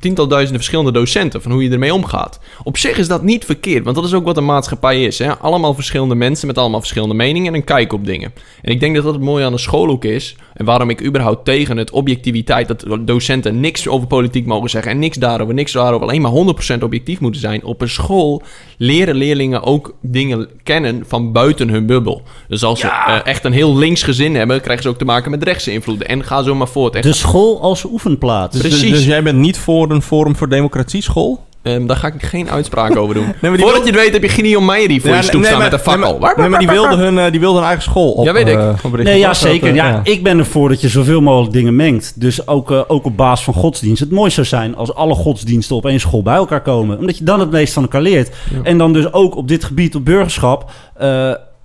[0.00, 2.40] Tiental duizenden verschillende docenten van hoe je ermee omgaat.
[2.62, 5.18] Op zich is dat niet verkeerd, want dat is ook wat een maatschappij is.
[5.18, 5.36] Hè?
[5.38, 8.32] Allemaal verschillende mensen met allemaal verschillende meningen en een kijk op dingen.
[8.62, 10.36] En ik denk dat dat het mooie aan de school ook is.
[10.58, 14.98] En waarom ik überhaupt tegen het objectiviteit, dat docenten niks over politiek mogen zeggen en
[14.98, 16.32] niks daarover, niks daarover, alleen maar
[16.78, 17.64] 100% objectief moeten zijn.
[17.64, 18.42] Op een school
[18.76, 22.22] leren leerlingen ook dingen kennen van buiten hun bubbel.
[22.48, 25.30] Dus als ze eh, echt een heel links gezin hebben, krijgen ze ook te maken
[25.30, 26.08] met rechtse invloeden.
[26.08, 26.94] En ga zo maar voort.
[26.94, 28.52] Echt, De school als oefenplaats.
[28.60, 28.90] Dus, Precies.
[28.90, 31.46] dus jij bent niet voor een Forum voor Democratie school?
[31.62, 33.24] Ehm, daar ga ik geen uitspraak over doen.
[33.40, 35.58] maar die Voordat je het weet heb je Gideon Meijer die voor je stoep staan
[35.58, 36.10] met een fakkel.
[36.10, 38.24] Nee, maar, nee, maar die wilden hun, eh, die wilden hun eigen school op.
[38.24, 38.54] Ja, weet ik.
[38.54, 39.04] eh, oprichten.
[39.04, 39.74] Nee, ja, zeker.
[39.74, 42.12] Ja, ik ben ervoor dat je zoveel mogelijk dingen mengt.
[42.20, 44.00] Dus ook, eh, ook op basis van godsdienst.
[44.00, 46.98] Het mooiste zou zijn als alle godsdiensten op één school bij elkaar komen.
[46.98, 48.30] Omdat je dan het meest van elkaar leert.
[48.62, 50.70] En dan dus ook op dit gebied, op burgerschap...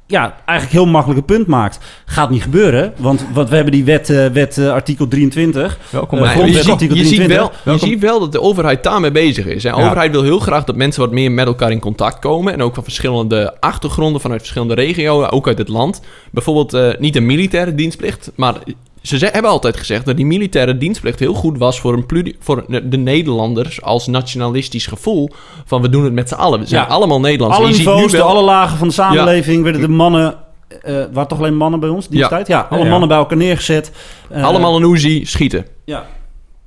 [0.07, 1.79] ja, eigenlijk heel makkelijk een punt maakt.
[2.05, 5.77] Gaat niet gebeuren, want, want we hebben die wet, eh, wet eh, artikel 23.
[5.89, 7.63] Welkom Eh, bij je, ziet, artikel je, ziet 23.
[7.63, 9.61] wel, je ziet wel dat de overheid daarmee bezig is.
[9.61, 9.73] De Ja.
[9.73, 12.53] overheid wil heel graag dat mensen wat meer met elkaar in contact komen.
[12.53, 16.01] En ook van verschillende achtergronden, vanuit verschillende regio's, ook uit het land.
[16.31, 18.55] Bijvoorbeeld eh, niet een militaire dienstplicht, maar
[19.03, 22.97] ze hebben altijd gezegd dat die militaire dienstplicht heel goed was voor, een voor de
[22.97, 25.29] Nederlanders als nationalistisch gevoel.
[25.65, 26.59] Van we doen het met z'n allen.
[26.59, 26.87] We zijn Ja.
[26.87, 27.57] allemaal Nederlands.
[27.57, 29.63] Alle niveaus, wel- de alle lagen van de samenleving...
[29.63, 30.35] werden de mannen...
[30.81, 32.27] eh waren toch alleen mannen bij ons die Ja.
[32.27, 32.47] tijd?
[32.47, 32.89] Ja, alle Ja.
[32.89, 33.91] mannen bij elkaar neergezet.
[34.29, 35.65] Eh, allemaal een Uzi schieten.
[35.85, 36.05] Ja.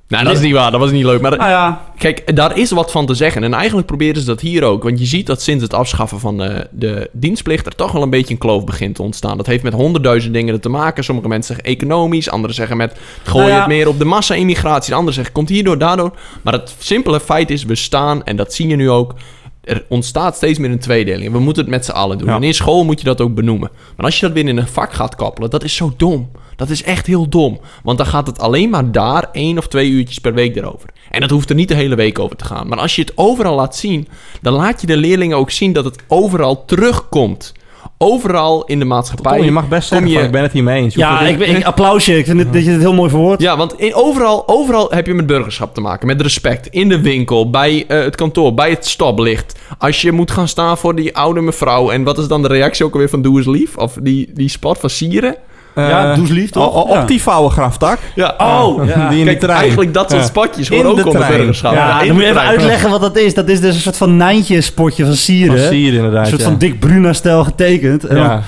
[0.07, 0.71] Nou, dat is niet waar.
[0.71, 1.21] Dat was niet leuk.
[1.21, 3.43] Maar Nou ja, Kijk, daar is wat van te zeggen.
[3.43, 4.83] En eigenlijk proberen ze dat hier ook.
[4.83, 7.65] Want je ziet dat sinds het afschaffen van eh, de dienstplicht...
[7.65, 9.37] er toch wel een beetje een kloof begint te ontstaan.
[9.37, 11.03] Dat heeft met honderdduizend dingen te maken.
[11.03, 12.29] Sommige mensen zeggen economisch.
[12.29, 12.99] Anderen zeggen met...
[13.23, 13.59] gooi Nou ja.
[13.59, 14.93] het meer op de massa-immigratie.
[14.93, 16.11] Anderen zeggen komt hierdoor, daardoor.
[16.41, 18.23] Maar het simpele feit is, we staan...
[18.23, 19.13] en dat zie je nu ook...
[19.63, 21.31] er ontstaat steeds meer een tweedeling.
[21.31, 22.27] We moeten het met z'n allen doen.
[22.27, 22.35] Ja.
[22.35, 23.69] En in school moet je dat ook benoemen.
[23.95, 25.49] Maar als je dat weer in een vak gaat koppelen...
[25.49, 26.29] dat is zo dom.
[26.57, 27.59] Dat is echt heel dom.
[27.83, 30.89] Want dan gaat het alleen maar daar één of twee uurtjes per week erover.
[31.11, 32.67] En dat hoeft er niet de hele week over te gaan.
[32.67, 34.07] Maar als je het overal laat zien,
[34.41, 37.53] dan laat je de leerlingen ook zien dat het overal terugkomt.
[37.97, 39.35] Overal in de maatschappij.
[39.35, 40.93] Tom, je mag best kom zeggen, je- van, ik ben het hiermee eens.
[40.93, 42.17] Je ja ik, ik, applausje.
[42.17, 43.41] Ik vind het, dat je het heel mooi verwoordt.
[43.41, 46.07] Ja, want in, overal, overal heb je met burgerschap te maken.
[46.07, 46.67] Met respect.
[46.67, 49.59] In de winkel, bij eh, het kantoor, bij het stoplicht.
[49.77, 51.89] Als je moet gaan staan voor die oude mevrouw.
[51.89, 53.77] En wat is dan de reactie ook alweer van Doe eens lief?
[53.77, 55.35] Of die, die spot van Sieren?
[55.81, 56.73] Ja, doe eens lief, toch?
[56.75, 56.99] o-.
[56.99, 57.99] Op die vouwengraftak.
[58.15, 58.35] Ja.
[58.37, 59.09] Oh, ja.
[59.09, 59.59] Die in Kijk, de trein.
[59.61, 61.37] eigenlijk dat soort spotjes de ook onder trein.
[61.37, 61.73] burgerschap.
[61.73, 63.33] Ja, dan moet je de even uitleggen wat dat is.
[63.33, 65.57] Dat is dus een soort van Nijntje-spotje van Sieren.
[65.59, 66.21] Van Sier inderdaad.
[66.23, 66.47] Een soort ja.
[66.47, 68.03] van Dick Bruna-stijl getekend.
[68.05, 68.27] En Ja.
[68.27, 68.41] dan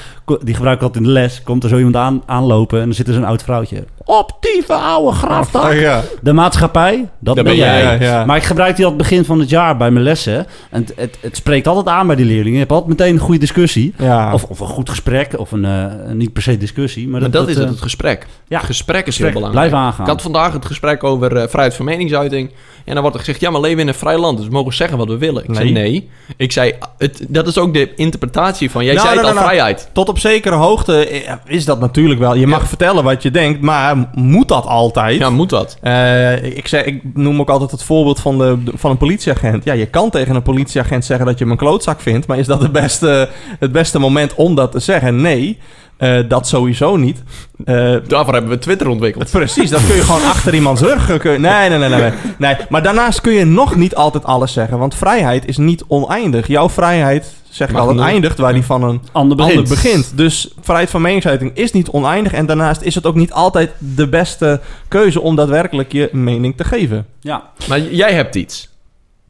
[0.43, 1.43] die gebruik ik altijd in de les.
[1.43, 3.85] Komt er zo iemand aan, aanlopen en dan zit er zo'n oud vrouwtje.
[4.05, 5.63] Op die oude graftak.
[5.63, 6.01] Oh, ja.
[6.21, 7.81] De maatschappij, dat ben, ben jij.
[7.81, 8.25] jij, ja.
[8.25, 10.47] Maar ik gebruik die al het begin van het jaar bij mijn lessen.
[10.69, 12.53] En het, het, het spreekt altijd aan bij die leerlingen.
[12.53, 13.93] Je hebt altijd meteen een goede discussie.
[13.97, 14.33] Ja.
[14.33, 17.07] Of, of een goed gesprek, of een, eh, niet per se discussie.
[17.07, 18.27] Maar, Maar dat, is eh, het, het gesprek.
[18.47, 18.57] ja.
[18.57, 19.69] Het gesprek is gesprek, heel belangrijk.
[19.69, 20.05] blijf aangaan.
[20.05, 22.51] Ik had vandaag het gesprek over eh, vrijheid van meningsuiting.
[22.89, 24.38] En dan wordt er gezegd, ja, maar we leven in een vrij land.
[24.38, 25.43] Dus we mogen zeggen wat we willen.
[25.43, 25.84] Ik zei, Nee.
[25.91, 26.10] nee.
[26.38, 28.86] Ik zei, het, dat is ook de interpretatie van...
[28.86, 29.67] Jij Nou, zei het nou, al, nou, nou.
[29.67, 29.89] vrijheid.
[29.93, 32.36] Tot op zekere hoogte eh, is dat natuurlijk wel.
[32.36, 35.19] Je mag vertellen wat je denkt, maar moet dat altijd?
[35.19, 35.78] Ja, moet dat?
[35.82, 39.63] Eh, ik, zeg, ik noem ook altijd het voorbeeld van, de, van een politieagent.
[39.63, 42.47] Ja, je kan tegen een politieagent zeggen dat je hem een klootzak vindt, maar is
[42.47, 45.21] dat het beste, het beste moment om dat te zeggen?
[45.21, 45.58] Nee,
[45.99, 47.23] eh, dat sowieso niet.
[47.65, 49.31] Eh, Daarvoor hebben we Twitter ontwikkeld.
[49.31, 51.17] Precies, dat kun je gewoon achter iemands rug.
[51.17, 52.55] kun nee, nee, nee, nee, nee, nee.
[52.69, 54.77] Maar daarnaast kun je nog niet altijd alles zeggen.
[54.77, 56.47] Want vrijheid is niet oneindig.
[56.47, 58.01] Jouw vrijheid, zeg ik nul.
[58.03, 59.57] eindigt waar die van een ander begint.
[59.57, 60.17] ander begint.
[60.17, 62.33] Dus vrijheid van meningsuiting is niet oneindig.
[62.33, 66.63] En daarnaast is het ook niet altijd de beste keuze om daadwerkelijk je mening te
[66.63, 67.05] geven.
[67.19, 67.43] Ja.
[67.67, 68.69] Maar jij hebt iets.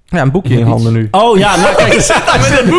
[0.09, 1.07] Ja, een boekje in handen nu.
[1.11, 1.93] Oh ja, nou kijk,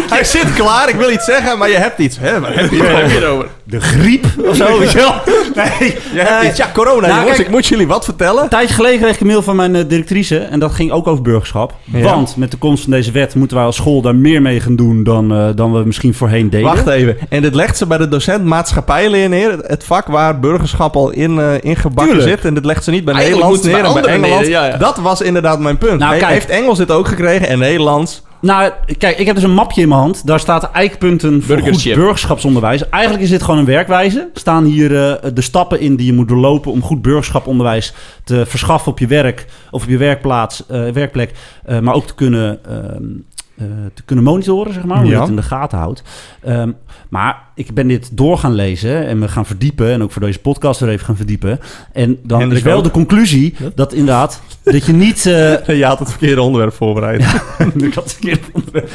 [0.09, 2.19] Hij zit klaar, ik wil iets zeggen, maar je hebt iets.
[2.19, 3.49] Hè, waar heb je Waar heb je het over?
[3.71, 5.15] De griep of zo, weet je wel.
[5.55, 5.95] Nee.
[6.27, 6.55] Eh.
[6.57, 7.37] Ja, corona, nou, jongens.
[7.37, 8.43] kijk- ik moet jullie wat vertellen.
[8.43, 11.07] Een tijdje geleden kreeg ik een mail van mijn eh, directrice en dat ging ook
[11.07, 11.75] over burgerschap.
[11.85, 12.01] Ja.
[12.01, 14.77] Want met de komst van deze wet moeten wij als school daar meer mee gaan
[14.77, 16.67] doen dan, eh, dan we misschien voorheen deden.
[16.67, 17.17] Wacht even.
[17.29, 19.59] En dit legt ze bij de docent maatschappijleer neer.
[19.67, 22.29] Het vak waar burgerschap al in, ingebakken Tuurlijk.
[22.37, 22.45] zit.
[22.45, 24.41] En dit legt ze niet bij Nederlands neer en bij Engeland.
[24.41, 24.77] neer, ja, ja.
[24.77, 25.99] Dat was inderdaad mijn punt.
[25.99, 26.33] Nou, kijk.
[26.33, 28.23] Heeft Engels dit ook gekregen en Nederlands?
[28.41, 30.27] Nou, kijk, ik heb dus een mapje in mijn hand.
[30.27, 32.89] Daar staat eikpunten voor goed burgerschapsonderwijs.
[32.89, 34.19] Eigenlijk is dit gewoon een werkwijze.
[34.35, 38.47] Er staan hier eh, de stappen in die je moet doorlopen om goed burgerschaponderwijs te
[38.47, 41.33] verschaffen op je werk of op je werkplaats, eh, werkplek.
[41.65, 43.05] eh, maar ook te kunnen, ehm,
[43.57, 45.21] eh, te kunnen monitoren, zeg maar, hoe je Ja.
[45.21, 46.03] het in de gaten houdt.
[46.43, 46.71] Ehm,
[47.09, 49.91] maar ik ben dit door gaan lezen en we gaan verdiepen.
[49.91, 51.61] En ook voor deze podcast er even gaan verdiepen.
[51.93, 52.85] En dan Hendrik is wel ook.
[52.85, 55.27] de conclusie dat inderdaad, dat je niet...
[55.27, 57.21] eh, Je had het verkeerde onderwerp voorbereid.
[57.89, 58.91] ik had het verkeerd onderwerp.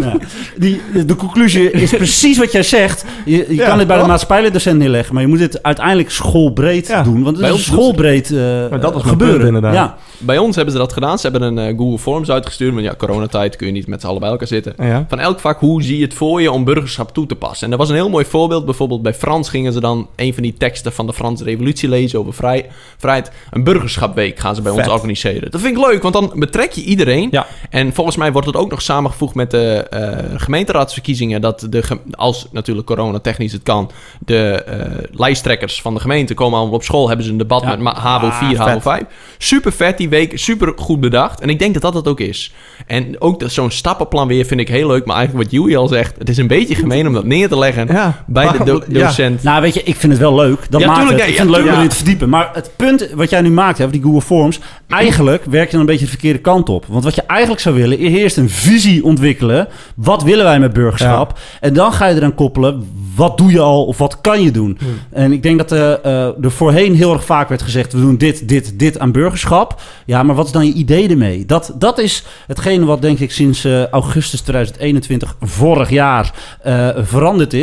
[0.00, 0.20] nou,
[0.56, 3.04] die, de conclusie is precies wat jij zegt.
[3.24, 6.86] Je, je Ja, kan dit bij de maatschappijleerdocent neerleggen, maar je moet dit uiteindelijk schoolbreed
[6.88, 7.02] Ja.
[7.02, 7.22] doen.
[7.22, 8.38] Want het Bij is schoolbreed eh
[8.70, 9.36] Maar dat was gebeuren.
[9.36, 9.74] punt, inderdaad.
[9.74, 9.96] Ja.
[10.18, 11.18] Bij ons hebben ze dat gedaan.
[11.18, 12.72] Ze hebben een eh, Google Forms uitgestuurd.
[12.74, 14.74] Want ja, coronatijd kun je niet met z'n allen bij elkaar zitten.
[14.78, 15.04] Ja.
[15.08, 17.64] Van elk vak, hoe zie je het voor je om burgerschap toe te passen?
[17.64, 18.64] En dat was een heel mooi voorbeeld.
[18.64, 22.18] Bijvoorbeeld bij Frans gingen ze dan een van die teksten van de Franse revolutie lezen
[22.18, 23.30] over vrij, vrijheid.
[23.50, 25.50] Een burgerschapweek gaan ze bij ons organiseren.
[25.50, 27.28] Dat vind ik leuk, want dan betrek je iedereen.
[27.30, 27.46] Ja.
[27.70, 31.40] En volgens mij wordt het ook nog samengevoegd met de eh, gemeenteraadsverkiezingen.
[31.40, 36.74] Dat de, als natuurlijk coronatechnisch het kan, de eh, lijsttrekkers van de gemeente komen allemaal
[36.74, 37.08] op school.
[37.08, 37.76] Hebben ze een debat Ja.
[37.76, 38.82] met HAVO 4, Ah, HAVO vet.
[38.82, 39.02] 5.
[39.38, 41.40] Super vet die week, super goed bedacht.
[41.40, 42.52] En ik denk dat dat het ook is.
[42.86, 45.04] En ook zo'n stappenplan weer vind ik heel leuk.
[45.06, 47.58] Maar eigenlijk wat Joey al zegt, het is een beetje gemeen om dat neer te
[47.58, 48.24] leggen Ja.
[48.26, 49.06] bij de do- Ja.
[49.06, 49.42] docent.
[49.42, 50.66] Nou, weet je, ik vind het wel leuk.
[50.70, 51.26] Dat Ja, maakt tuurlijk, het.
[51.28, 52.28] ja, ik vind het leuk om in te verdiepen.
[52.28, 54.60] Maar het punt wat jij nu maakt, hè, die Google Forms...
[54.88, 56.84] eigenlijk werkt je dan een beetje de verkeerde kant op.
[56.88, 57.98] Want wat je eigenlijk zou willen...
[57.98, 59.68] is eerst een visie ontwikkelen.
[59.96, 61.38] Wat willen wij met burgerschap?
[61.60, 62.88] En dan ga je eraan koppelen...
[63.16, 64.78] wat doe je al of wat kan je doen?
[65.12, 67.92] En ik denk dat eh, eh, er voorheen heel erg vaak werd gezegd...
[67.92, 69.80] we doen dit, dit, dit aan burgerschap.
[70.04, 71.46] Ja, maar wat is dan je idee ermee?
[71.46, 75.36] Dat, dat is hetgene wat denk ik sinds eh, augustus 2021...
[75.40, 77.55] vorig jaar eh, veranderd is.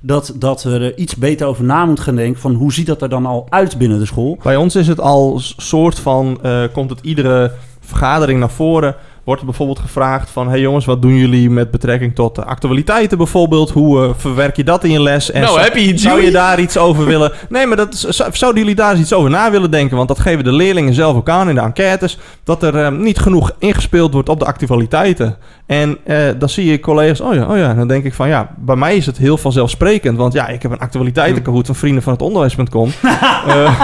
[0.00, 2.40] Dat, dat we er iets beter over na moeten gaan denken...
[2.40, 4.38] van hoe ziet dat er dan al uit binnen de school?
[4.42, 8.96] Bij ons is het al soort van, eh, komt het iedere vergadering naar voren.
[9.30, 13.18] Wordt er bijvoorbeeld gevraagd van, hey jongens, wat doen jullie met betrekking tot de actualiteiten
[13.18, 13.70] bijvoorbeeld?
[13.70, 15.30] Hoe eh, verwerk je dat in je les?
[15.30, 17.32] En Nou, zo- heb je iets, Zou je daar iets over willen?
[17.48, 19.96] Nee, maar dat, zouden jullie daar eens iets over na willen denken?
[19.96, 22.18] Want dat geven de leerlingen zelf ook aan in de enquêtes.
[22.44, 25.36] Dat er eh, niet genoeg ingespeeld wordt op de actualiteiten.
[25.66, 27.74] En eh, dan zie je collega's, oh ja, oh ja.
[27.74, 30.16] Dan denk ik van, ja, bij mij is het heel vanzelfsprekend.
[30.16, 32.90] Want ja, ik heb een actualiteitenkahoot van vrienden van het onderwijs.com.
[33.46, 33.80] Eh,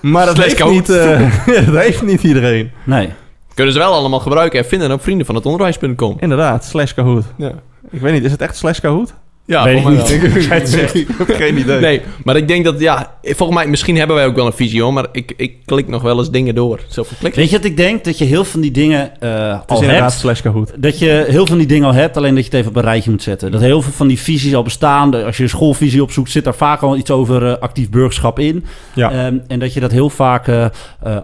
[0.00, 1.20] maar dat heeft, niet, eh,
[1.66, 2.70] dat heeft niet iedereen.
[2.84, 3.12] Nee.
[3.54, 6.16] Kunnen ze wel allemaal gebruiken en vinden op vrienden van het onderwijs.com.
[6.20, 7.24] Inderdaad, slash Kahoot.
[7.36, 7.52] Ja,
[7.90, 9.14] Ik weet niet, is het echt slash Kahoot?
[9.46, 10.20] Ja Weet ik niet.
[10.20, 10.32] wel.
[10.34, 10.94] Als jij het zegt.
[10.94, 11.80] ik heb geen idee.
[11.80, 14.82] Nee, maar ik denk dat, ja, volgens mij, misschien hebben wij ook wel een visie
[14.82, 16.80] hoor, maar ik, ik klik nog wel eens dingen door.
[16.88, 17.40] Zoveel klikken.
[17.40, 18.04] Weet je wat ik denk?
[18.04, 20.12] Dat je heel veel van die dingen eh, al inderdaad hebt.
[20.12, 20.72] slash Kahoot.
[20.76, 22.76] Dat je heel veel van die dingen al hebt, alleen dat je het even op
[22.76, 23.50] een rijtje moet zetten.
[23.50, 25.24] Dat heel veel van die visies al bestaan.
[25.24, 28.64] Als je een schoolvisie opzoekt, zit daar vaak al iets over eh, actief burgerschap in.
[28.94, 29.10] Ja.
[29.10, 30.66] Ehm, en dat je dat heel vaak eh,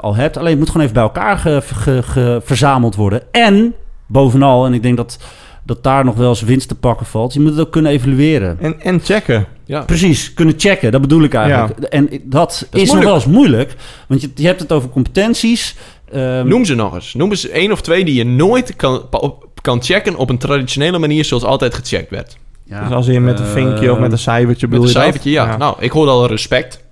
[0.00, 0.36] al hebt.
[0.36, 3.22] Alleen het moet gewoon even bij elkaar ge- ge- ge- verzameld worden.
[3.30, 3.74] En
[4.06, 5.18] bovenal, en ik denk dat,
[5.74, 8.56] dat daar nog wel eens winst te pakken valt, je moet het ook kunnen evalueren.
[8.60, 9.46] En, en checken.
[9.64, 9.80] Ja.
[9.82, 11.78] Precies, kunnen checken, dat bedoel ik eigenlijk.
[11.80, 13.74] En dat, is, nog wel eens moeilijk,
[14.08, 15.76] want je, je hebt het over competenties.
[16.12, 17.14] ehm, Noem ze nog eens.
[17.14, 20.98] Noem eens één of twee die je nooit kan, op- kan checken op een traditionele
[20.98, 22.36] manier zoals altijd gecheckt werd.
[22.64, 24.94] ja, Dus als je met een vinkje of met een cijfertje Met bedoel een je
[24.94, 25.02] dat?
[25.02, 25.56] cijfertje, ja.
[25.56, 26.84] Nou, ik hoorde al respect.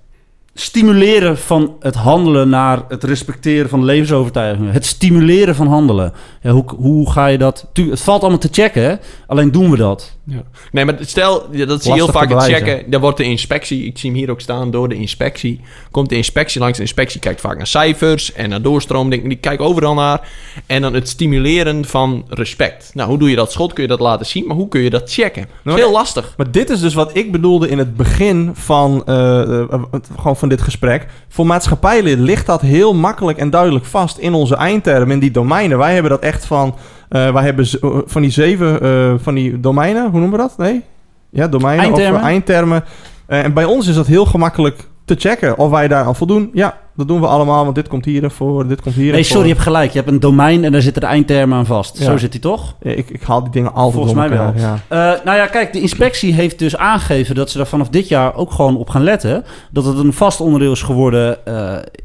[0.59, 4.73] Stimuleren van het handelen naar het respecteren van levensovertuigingen.
[4.73, 6.13] Het stimuleren van handelen.
[6.41, 7.67] Ja, hoe, hoe ga je dat...
[7.73, 10.17] Het valt allemaal te checken, alleen doen we dat.
[10.29, 10.43] Ja.
[10.71, 12.83] Nee, maar stel, dat zie je heel vaak het checken.
[12.91, 15.61] Dan wordt de inspectie, ik zie hem hier ook staan, door de inspectie.
[15.91, 16.77] Komt de inspectie langs.
[16.77, 19.09] De inspectie kijkt vaak naar cijfers en naar doorstroom.
[19.09, 20.29] Die kijken overal naar.
[20.65, 22.91] En dan het stimuleren van respect.
[22.93, 23.51] Nou, hoe doe je dat?
[23.51, 25.41] Schot kun je dat laten zien, maar hoe kun je dat checken?
[25.41, 26.33] Dat is Nou, heel lastig.
[26.37, 29.81] Maar dit is dus wat ik bedoelde in het begin van, eh, eh,
[30.17, 31.07] gewoon van dit gesprek.
[31.27, 35.77] Voor maatschappijleden ligt dat heel makkelijk en duidelijk vast in onze eindtermen, in die domeinen.
[35.77, 36.75] Wij hebben dat echt van,
[37.09, 40.57] eh, wij hebben eh, van die zeven eh, van die domeinen, hoe noemen we dat?
[40.57, 40.83] Nee?
[41.29, 42.19] Ja, domeinen Eindtermen.
[42.19, 42.83] of eindtermen.
[43.27, 46.49] En bij ons is dat heel gemakkelijk te checken of wij daar aan voldoen.
[46.53, 49.47] Ja, dat doen we allemaal, want dit komt hierin voor, dit komt hierin Nee, sorry,
[49.47, 49.91] je hebt gelijk.
[49.91, 51.97] Je hebt een domein en daar zitten de eindtermen aan vast.
[51.97, 52.05] Ja.
[52.05, 52.75] Zo zit hij toch?
[52.81, 54.97] Ja, ik, ik haal die dingen altijd Volgens mij elkaar, wel.
[54.99, 55.21] Ja.
[55.25, 58.51] Nou ja, kijk, de inspectie heeft dus aangegeven dat ze daar vanaf dit jaar ook
[58.51, 59.43] gewoon op gaan letten.
[59.71, 61.37] Dat het een vast onderdeel is geworden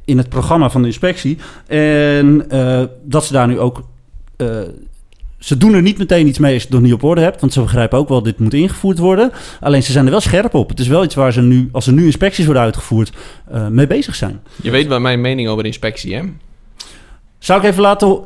[0.05, 1.39] in het programma van de inspectie.
[1.67, 2.47] En
[3.03, 3.83] dat ze daar nu ook.
[5.45, 7.41] Ze doen er niet meteen iets mee als je het nog niet op orde hebt.
[7.41, 9.33] Want ze begrijpen ook wel, dit moet ingevoerd worden.
[9.61, 10.69] Alleen ze zijn er wel scherp op.
[10.69, 13.13] Het is wel iets waar ze nu, als er nu inspecties worden uitgevoerd,
[13.51, 14.41] eh, mee bezig zijn.
[14.63, 16.23] Je weet wat mijn mening over de inspectie, hè?
[17.39, 18.19] Zou ik even laten...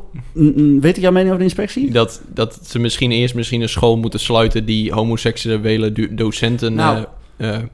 [0.79, 1.91] Weet ik jouw mening over de inspectie?
[1.91, 7.05] Dat, dat ze misschien eerst misschien een school moeten sluiten die homoseksuele docenten Nou.
[7.37, 7.69] eh, eh, een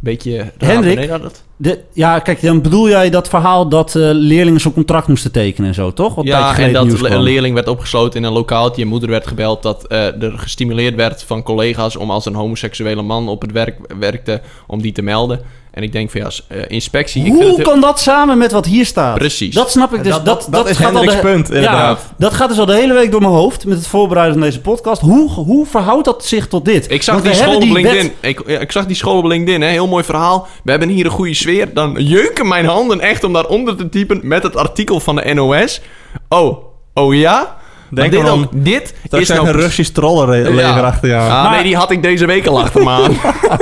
[0.00, 0.52] beetje...
[0.58, 0.98] Hendrik?
[0.98, 1.44] Nee, dat?
[1.58, 5.68] De, ja, kijk, dan bedoel jij dat verhaal dat eh, leerlingen zo'n contract moesten tekenen
[5.68, 6.14] en zo, toch?
[6.14, 8.82] Wat Ja, en dat een leerling werd opgesloten in een lokaaltje.
[8.82, 11.96] Je moeder werd gebeld dat eh, er gestimuleerd werd van collega's...
[11.96, 15.40] om als een homoseksuele man op het werk werkte, om die te melden.
[15.76, 17.20] En ik denk van ja, eh, inspectie...
[17.24, 19.18] ik vind Hoe heel- kan dat samen met wat hier staat?
[19.18, 19.54] Precies.
[19.54, 20.12] Dat snap ik dus.
[20.12, 21.98] Dat- Dat, dat- dat is gaat al de- punt, inderdaad.
[22.08, 24.42] Ja, dat gaat dus al de hele week door mijn hoofd met het voorbereiden van
[24.46, 25.00] deze podcast.
[25.00, 26.90] Hoe, hoe verhoudt dat zich tot dit?
[26.90, 28.12] Ik zag Want die school op LinkedIn.
[28.20, 29.60] Ik, ja, ik zag die school op LinkedIn.
[29.62, 29.68] Hè?
[29.68, 30.46] Heel mooi verhaal.
[30.64, 31.74] We hebben hier een goede sfeer.
[31.74, 35.80] Dan jeuken mijn handen echt om daaronder te typen met het artikel van de NOS.
[36.28, 37.56] Oh, oh ja?
[37.90, 38.42] Denk dit, erom.
[38.42, 40.80] ook, dit Dat is is nou een Russisch trollenleger Ja.
[40.80, 41.30] achter jou.
[41.30, 43.16] Ah, Maar- nee, die had ik deze week al achter me aan.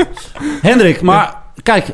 [0.62, 1.86] Hendrik, maar kijk,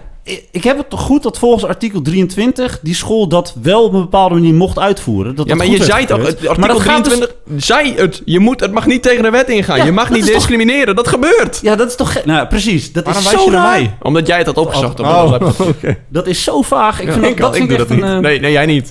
[0.51, 4.01] ik, heb het toch goed dat volgens artikel 23 die school dat wel op een
[4.01, 5.35] bepaalde manier mocht uitvoeren.
[5.35, 7.95] Dat Ja, dat maar goed je zei het Maar artikel dat gaat dus- 23 zei
[7.97, 8.23] het.
[8.25, 9.77] Je moet, het mag niet tegen de wet ingaan.
[9.77, 10.97] Ja, je mag niet toch- discrimineren.
[10.97, 11.59] Dat gebeurt.
[11.63, 12.25] Ja, dat is toch...
[12.25, 12.93] Nou, precies.
[12.93, 13.63] Dat Waarom is zo je raar.
[13.69, 13.97] mij?
[14.03, 15.01] Omdat jij het had opgezocht.
[15.01, 15.67] op Oh, de laptop.
[15.77, 15.97] oké.
[16.09, 17.01] Dat is zo vaag.
[17.01, 18.01] Ik Ja, vind dat, ik, dat ik vind doe dat niet.
[18.03, 18.09] een...
[18.09, 18.91] eh, Nee, nee, jij niet.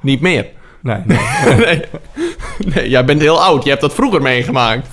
[0.00, 0.46] Niet meer.
[0.82, 1.18] Nee, nee.
[1.66, 1.82] nee.
[2.74, 3.62] nee, jij bent heel oud.
[3.64, 4.86] Je hebt dat vroeger meegemaakt.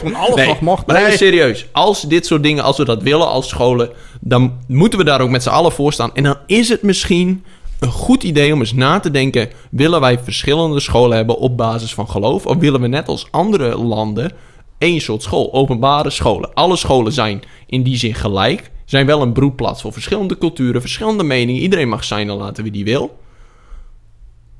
[0.00, 0.86] Toen alles Nee, nog mocht.
[0.86, 1.04] maar nee.
[1.04, 1.66] even serieus.
[1.72, 3.90] Als dit soort dingen, als we dat willen als scholen...
[4.20, 6.14] dan moeten we daar ook met z'n allen voor staan.
[6.14, 7.44] En dan is het misschien
[7.80, 9.48] een goed idee om eens na te denken...
[9.70, 12.46] willen wij verschillende scholen hebben op basis van geloof?
[12.46, 14.32] Of willen we net als andere landen
[14.78, 15.52] één soort school?
[15.52, 16.54] Openbare scholen.
[16.54, 18.70] Alle scholen zijn in die zin gelijk.
[18.84, 21.62] Zijn wel een broedplaats voor verschillende culturen, verschillende meningen.
[21.62, 23.22] Iedereen mag zijn en laten wie die wil.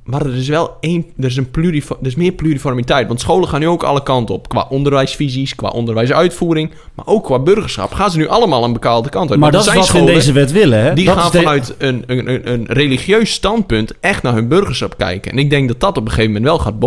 [0.05, 3.07] Maar er is wel één, er is, een plurifo- er is meer pluriformiteit.
[3.09, 4.49] Want scholen gaan nu ook alle kanten op.
[4.49, 6.71] Qua onderwijsvisies, qua onderwijsuitvoering.
[6.95, 7.93] Maar ook qua burgerschap.
[7.93, 9.40] Gaan ze nu allemaal een bepaalde kant uit.
[9.40, 10.95] Maar dat is zijn wat we in deze wet willen, hè?
[10.95, 14.95] Die dat gaan de- vanuit een, een, een, een religieus standpunt echt naar hun burgerschap
[14.99, 15.33] kijken.
[15.33, 16.79] En ik denk dat dat op een gegeven moment wel gaat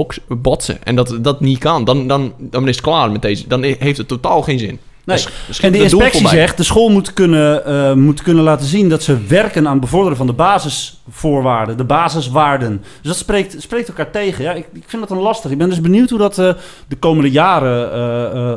[0.41, 0.77] botsen.
[0.83, 1.83] En dat dat niet kan.
[1.83, 3.47] Dan, dan, dan is het klaar met deze.
[3.47, 4.79] Dan heeft het totaal geen zin.
[5.07, 5.15] Nee.
[5.17, 8.89] Dus- dus En de inspectie zegt, de school moet kunnen, eh, moet kunnen laten zien
[8.89, 12.77] dat ze werken aan het bevorderen van de basisvoorwaarden, de basiswaarden.
[13.01, 14.43] Dus dat spreekt, spreekt elkaar tegen.
[14.43, 15.51] Ja, ik, ik vind dat een lastig.
[15.51, 16.53] Ik ben dus benieuwd hoe dat eh,
[16.87, 18.53] de komende jaren eh,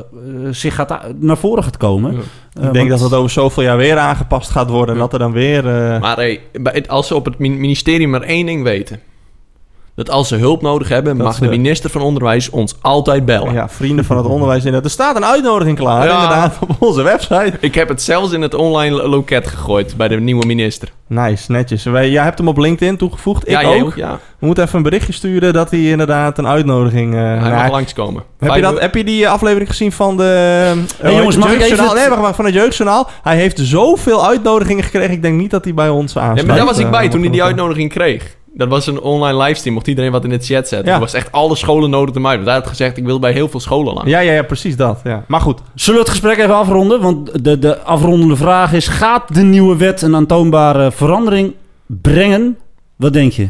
[0.50, 2.12] zich gaat, naar voren gaat komen.
[2.12, 2.18] Ja.
[2.66, 4.88] Ik denk want- dat het over zoveel jaar weer aangepast gaat worden.
[4.94, 5.00] En Ja.
[5.00, 5.68] dat er dan weer...
[5.68, 6.40] eh, Maar hey,
[6.86, 9.00] als ze op het min- ministerie maar één ding weten.
[9.94, 13.52] Dat als ze hulp nodig hebben, Dat mag de minister van Onderwijs ons altijd bellen.
[13.52, 14.58] ja, vrienden van het onderwijs.
[14.58, 14.84] inderdaad.
[14.84, 16.12] Er staat een uitnodiging klaar, Ja.
[16.14, 17.52] inderdaad, op onze website.
[17.60, 20.88] Ik heb het zelfs in het online lo- loket gegooid bij de nieuwe minister.
[21.06, 21.84] Nice, netjes.
[21.84, 23.48] Wij, jij hebt hem op LinkedIn toegevoegd.
[23.48, 23.94] Ik ja, ook.
[23.96, 27.14] Ja, We moeten even een berichtje sturen dat hij inderdaad een uitnodiging...
[27.14, 28.22] eh, hij mag langskomen.
[28.38, 30.72] heb, je dat, heb je die eh, aflevering gezien van de...
[31.00, 33.08] eh, jongens, mag ik even Nee, wacht van het Jeugdjournaal.
[33.22, 35.12] Hij heeft zoveel uitnodigingen gekregen.
[35.12, 36.40] Ik denk niet dat hij bij ons aansluit.
[36.40, 38.36] Ja, maar daar was ik bij toen hij die uitnodiging kreeg.
[38.54, 39.74] Dat was een online livestream.
[39.74, 40.84] Mocht iedereen wat in de chat zetten.
[40.88, 40.94] Ja.
[40.94, 42.34] Er was echt alle scholen nodig hem uit.
[42.36, 44.08] Want hij had gezegd, ik wil bij heel veel scholen lang.
[44.08, 45.00] Ja, ja, ja, precies dat.
[45.04, 45.24] Ja.
[45.28, 47.00] Maar goed, Zullen we het gesprek even afronden?
[47.00, 51.54] Want de, de afrondende vraag is: gaat de nieuwe wet een aantoonbare verandering
[51.86, 52.58] brengen?
[52.96, 53.48] Wat denk je?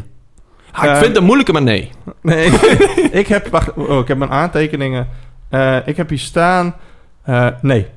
[0.71, 1.89] Ah, ik Eh, vind het een moeilijke, maar nee.
[2.21, 2.45] Nee,
[3.21, 5.07] ik heb, wacht, oh, ik heb mijn aantekeningen.
[5.49, 6.75] Eh, ik heb hier staan.
[7.23, 7.87] eh, nee.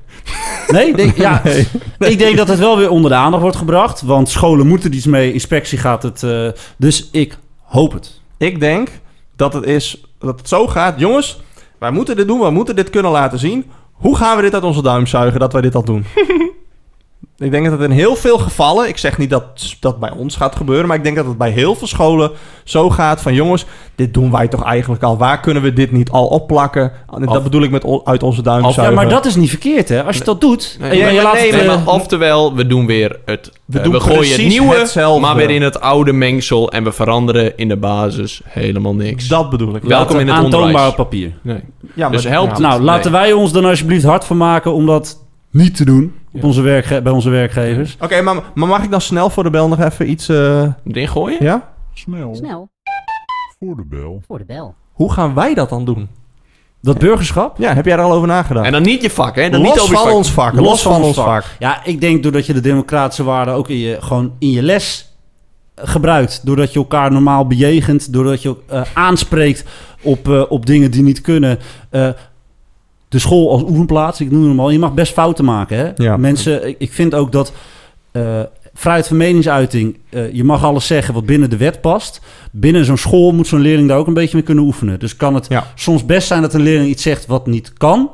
[0.67, 1.41] Nee, denk, ja,
[1.99, 4.01] ik denk dat het wel weer onder de aandacht wordt gebracht.
[4.01, 6.23] Want scholen moeten er iets mee, inspectie gaat het.
[6.23, 6.47] eh,
[6.77, 8.19] dus ik hoop het.
[8.37, 8.89] Ik denk
[9.35, 10.99] dat het is dat het zo gaat.
[10.99, 11.41] Jongens,
[11.79, 12.39] wij moeten dit doen.
[12.39, 13.65] We moeten dit kunnen laten zien.
[13.91, 16.05] Hoe gaan we dit uit onze duim zuigen dat wij dit al doen?
[17.37, 18.87] ik denk dat het in heel veel gevallen...
[18.87, 20.87] Ik zeg niet dat dat bij ons gaat gebeuren...
[20.87, 22.31] maar ik denk dat het bij heel veel scholen
[22.63, 23.33] zo gaat van...
[23.33, 25.17] jongens, dit doen wij toch eigenlijk al.
[25.17, 26.91] Waar kunnen we dit niet al opplakken?
[27.19, 28.95] Dat Of- bedoel ik met uit onze duim Ja, zuigen.
[28.95, 30.03] maar dat is niet verkeerd, hè?
[30.03, 30.77] Als je dat doet.
[30.79, 33.51] Nee, en je- nee, je maar laat nee, het, maar oftewel, we doen weer het...
[33.65, 35.21] We eh, doen we gooien het nieuwe, hetzelfde.
[35.21, 36.71] maar weer in het oude mengsel.
[36.71, 39.27] En we veranderen in de basis helemaal niks.
[39.27, 39.83] Dat bedoel ik.
[39.83, 40.87] Welkom in het onderwijs.
[40.89, 41.31] op papier.
[41.41, 41.59] Nee.
[41.93, 42.67] Ja, Dus maar- helpt ja.
[42.67, 46.41] Nou, laten wij ons dan alsjeblieft hard van maken om dat niet te doen op
[46.41, 46.47] Ja.
[46.47, 47.97] onze werkge- bij onze werkgevers.
[47.99, 50.29] Oké, maar, maar mag ik dan snel voor de bel nog even iets...
[50.29, 51.43] eh, Erin gooien?
[51.43, 51.73] ja?
[51.93, 52.69] Snel, Snel
[53.59, 54.21] voor de bel.
[54.27, 54.75] voor de bel.
[54.93, 56.07] Hoe gaan wij dat dan doen?
[56.81, 57.57] Dat burgerschap?
[57.57, 58.65] Ja, heb jij er al over nagedacht?
[58.65, 59.49] En dan niet je vak, hè?
[59.49, 60.13] Dan los niet over van vak.
[60.13, 60.53] ons vak.
[60.53, 61.43] Los, van, ons vak.
[61.59, 65.15] Ja, ik denk doordat je de democratische waarden ook in je, gewoon in je les
[65.75, 66.45] eh, gebruikt.
[66.45, 68.13] Doordat je elkaar normaal bejegent.
[68.13, 69.65] Doordat je eh, aanspreekt
[70.01, 71.59] op, eh, op dingen die niet kunnen.
[71.89, 72.09] Eh,
[73.15, 74.69] de school als oefenplaats, ik noem hem al.
[74.69, 75.77] Je mag best fouten maken.
[75.77, 75.91] Hè?
[75.95, 76.17] Ja.
[76.17, 77.53] Mensen, ik, ik vind ook dat
[78.11, 78.39] eh,
[78.73, 79.97] vrijheid van meningsuiting...
[80.09, 82.21] eh, je mag alles zeggen wat binnen de wet past.
[82.51, 84.99] Binnen zo'n school moet zo'n leerling daar ook een beetje mee kunnen oefenen.
[84.99, 85.67] Dus kan het Ja.
[85.75, 88.11] soms best zijn dat een leerling iets zegt wat niet kan...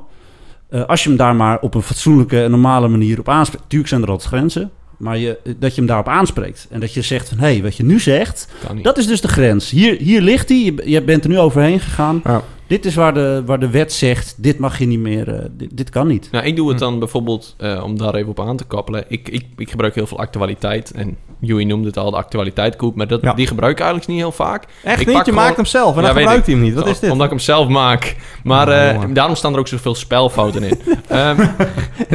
[0.70, 3.64] Eh, als je hem daar maar op een fatsoenlijke en normale manier op aanspreekt.
[3.68, 4.72] Tuurlijk zijn er altijd grenzen.
[4.98, 6.68] Maar je, dat je hem daarop aanspreekt.
[6.70, 7.38] En dat je zegt van...
[7.38, 8.48] hé, hey, wat je nu zegt,
[8.82, 9.70] dat is dus de grens.
[9.70, 10.58] Hier, hier ligt hij.
[10.58, 12.22] Je, je bent er nu overheen gegaan.
[12.24, 12.42] Ja.
[12.71, 14.34] Dit is waar de, waar de wet zegt...
[14.38, 15.36] dit mag je niet meer...
[15.36, 16.27] eh, dit, dit kan niet.
[16.31, 16.84] Nou, ik doe het Hm.
[16.84, 19.03] dan bijvoorbeeld, eh, om daar even op aan te kappelen.
[19.07, 20.91] Ik, ik, ik gebruik heel veel actualiteit.
[20.91, 22.95] En Joey noemde het al, de actualiteitkoep.
[22.95, 23.34] Maar dat, Ja.
[23.34, 24.63] die gebruik ik eigenlijk niet heel vaak.
[24.84, 25.15] Echt Ik niet?
[25.15, 26.45] pak Je gewoon- maakt hem zelf en Ja, dan gebruikt ik.
[26.45, 26.73] hij hem niet.
[26.73, 27.12] Wat is dit?
[27.12, 28.15] Omdat ik hem zelf maak.
[28.43, 30.79] Maar Oh, eh, daarom staan er ook zoveel spelfouten in.
[31.07, 31.47] Ehm,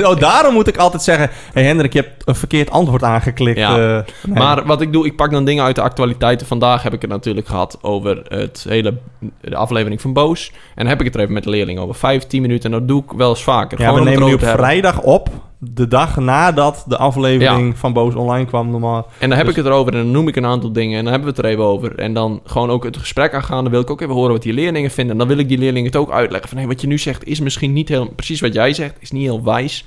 [0.03, 1.27] Oh, daarom moet ik altijd zeggen...
[1.29, 3.59] Hé hey Hendrik, je hebt een verkeerd antwoord aangeklikt.
[3.59, 3.97] Ja.
[3.99, 4.39] eh, nee.
[4.39, 6.47] Maar wat ik doe, ik pak dan dingen uit de actualiteiten.
[6.47, 8.95] Vandaag heb ik het natuurlijk gehad over het hele,
[9.41, 10.46] de aflevering van Boos.
[10.53, 11.95] En dan heb ik het er even met de leerling over.
[11.95, 12.73] Vijf, tien minuten.
[12.73, 13.81] En dat doe ik wel eens vaker.
[13.81, 15.29] Ja, Gewoon we nemen nu op vrijdag op.
[15.59, 19.07] De dag nadat de aflevering van Boos online kwam normaal.
[19.19, 20.99] En dan heb Dus- ik het erover en dan noem ik een aantal dingen.
[20.99, 21.99] En dan hebben we het er even over.
[21.99, 23.63] En dan gewoon ook het gesprek aangaan.
[23.63, 25.13] Dan wil ik ook even horen wat die leerlingen vinden.
[25.13, 26.49] En dan wil ik die leerlingen het ook uitleggen.
[26.49, 28.09] Van hey, wat je nu zegt is misschien niet heel...
[28.17, 29.85] Precies wat jij zegt is niet heel wijs.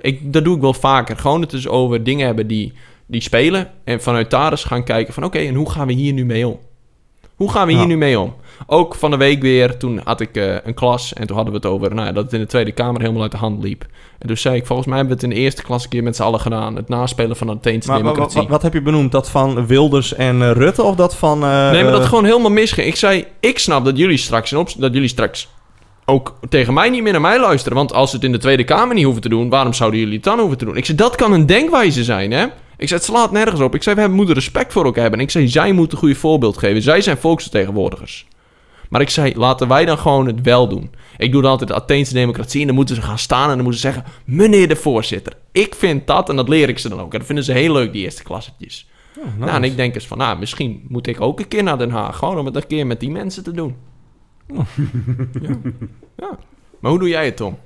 [0.00, 1.16] Ik, dat doe ik wel vaker.
[1.16, 2.72] Gewoon het dus over dingen hebben die,
[3.06, 3.70] die spelen.
[3.84, 5.24] En vanuit daar eens gaan kijken van...
[5.24, 6.58] Oké, en hoe gaan we hier nu mee om?
[7.40, 7.86] Hoe gaan we hier Ja.
[7.86, 8.34] nu mee om?
[8.66, 11.60] Ook van de week weer, toen had ik eh, een klas en toen hadden we
[11.60, 13.86] het over nou, ja, dat het in de Tweede Kamer helemaal uit de hand liep.
[14.18, 16.02] En toen zei ik, volgens mij hebben we het in de eerste klas een keer
[16.02, 16.76] met z'n allen gedaan.
[16.76, 18.40] Het naspelen van de Atheense democratie.
[18.40, 19.12] wat, wat heb je benoemd?
[19.12, 21.42] Dat van Wilders en eh, Rutte of dat van...
[21.44, 22.86] eh, Nee, maar dat gewoon helemaal misging.
[22.86, 25.48] Ik zei, ik snap dat jullie straks, op, dat jullie straks
[26.04, 27.76] ook tegen mij niet meer naar mij luisteren.
[27.78, 30.14] Want als ze het in de Tweede Kamer niet hoeven te doen, waarom zouden jullie
[30.14, 30.76] het dan hoeven te doen?
[30.76, 32.46] Ik zei, dat kan een denkwijze zijn, hè?
[32.80, 33.74] Ik zei, het slaat nergens op.
[33.74, 35.18] Ik zei, we moeten respect voor elkaar hebben.
[35.18, 36.82] En ik zei, zij moeten een goede voorbeeld geven.
[36.82, 38.26] Zij zijn volksvertegenwoordigers.
[38.88, 40.90] Maar ik zei, laten wij dan gewoon het wel doen.
[41.16, 43.64] Ik doe dan altijd de Atheense democratie en dan moeten ze gaan staan en dan
[43.64, 44.04] moeten ze zeggen...
[44.24, 47.12] Meneer de voorzitter, ik vind dat en dat leer ik ze dan ook.
[47.12, 48.88] En dat vinden ze heel leuk, die eerste klassetjes.
[49.18, 49.38] oh, nice.
[49.38, 51.90] Nou, en ik denk eens van, nou, misschien moet ik ook een keer naar Den
[51.90, 52.16] Haag.
[52.16, 53.76] Gewoon om het een keer met die mensen te doen.
[54.46, 54.66] ja.
[56.16, 56.38] ja.
[56.80, 57.58] Maar hoe doe jij het, Tom?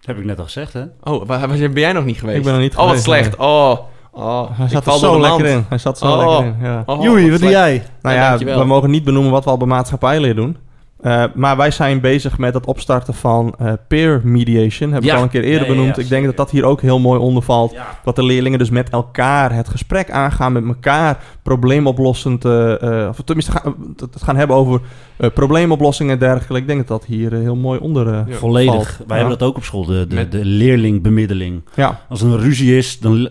[0.00, 0.84] heb ik net al gezegd, hè?
[1.02, 2.38] Oh, waar, waar ben jij nog niet geweest?
[2.38, 3.36] Ik ben er niet Oh, wat geweest, slecht.
[3.36, 3.78] Oh,
[4.12, 4.44] oh.
[4.52, 5.64] Hij zat er zo lekker in.
[5.68, 6.18] Hij zat zo Oh.
[6.18, 6.82] lekker in, ja.
[6.86, 7.82] Oh, Joey, wat doe jij?
[8.02, 10.56] Nou Ja, we mogen niet benoemen wat we al bij maatschappijleer doen.
[11.02, 14.92] Eh, maar wij zijn bezig met het opstarten van eh, peer mediation.
[14.92, 15.16] Heb ik Ja.
[15.16, 15.96] al een keer eerder Ja, benoemd.
[15.96, 17.72] ja, ik denk dat dat hier ook heel mooi onder valt.
[17.72, 17.86] Ja.
[18.04, 23.20] Dat de leerlingen dus met elkaar het gesprek aangaan, met elkaar probleemoplossend, eh, eh, of
[23.24, 24.80] tenminste gaan, het gaan hebben over
[25.16, 26.56] eh, probleemoplossingen en dergelijke.
[26.56, 28.34] Ik denk dat dat hier heel mooi onder eh, Ja.
[28.34, 28.72] Volledig.
[28.74, 28.86] valt.
[28.86, 29.14] Wij Ja.
[29.14, 31.62] hebben dat ook op school, de, de, Met- de leerlingbemiddeling.
[31.74, 33.28] Ja, Als er een ruzie is, dan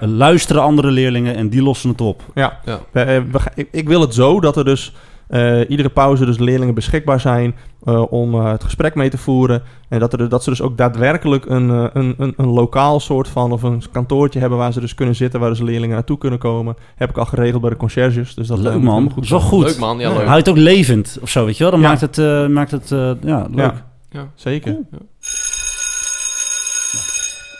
[0.00, 2.22] luisteren andere leerlingen en die lossen het op.
[2.34, 2.58] ja.
[2.64, 2.78] Ja.
[2.92, 4.92] We, we ga- ik, ik wil het zo dat er dus
[5.30, 9.62] eh, iedere pauze dus leerlingen beschikbaar zijn eh, om eh, het gesprek mee te voeren.
[9.88, 13.52] En dat, er, dat ze dus ook daadwerkelijk een, een, een, een lokaal soort van
[13.52, 16.76] of een kantoortje hebben waar ze dus kunnen zitten, waar dus leerlingen naartoe kunnen komen.
[16.96, 18.34] Heb ik al geregeld bij de conciërges.
[18.34, 19.52] Dus dat Leuk man, helemaal dat is wel zijn.
[19.52, 19.64] goed.
[19.64, 20.26] Leuk man, ja, leuk.
[20.26, 21.72] Houdt ook levend of zo, weet je wel?
[21.72, 21.88] Dan Ja.
[21.88, 23.82] maakt het, eh, maakt het eh, ja, leuk.
[24.10, 24.76] Ja, zeker.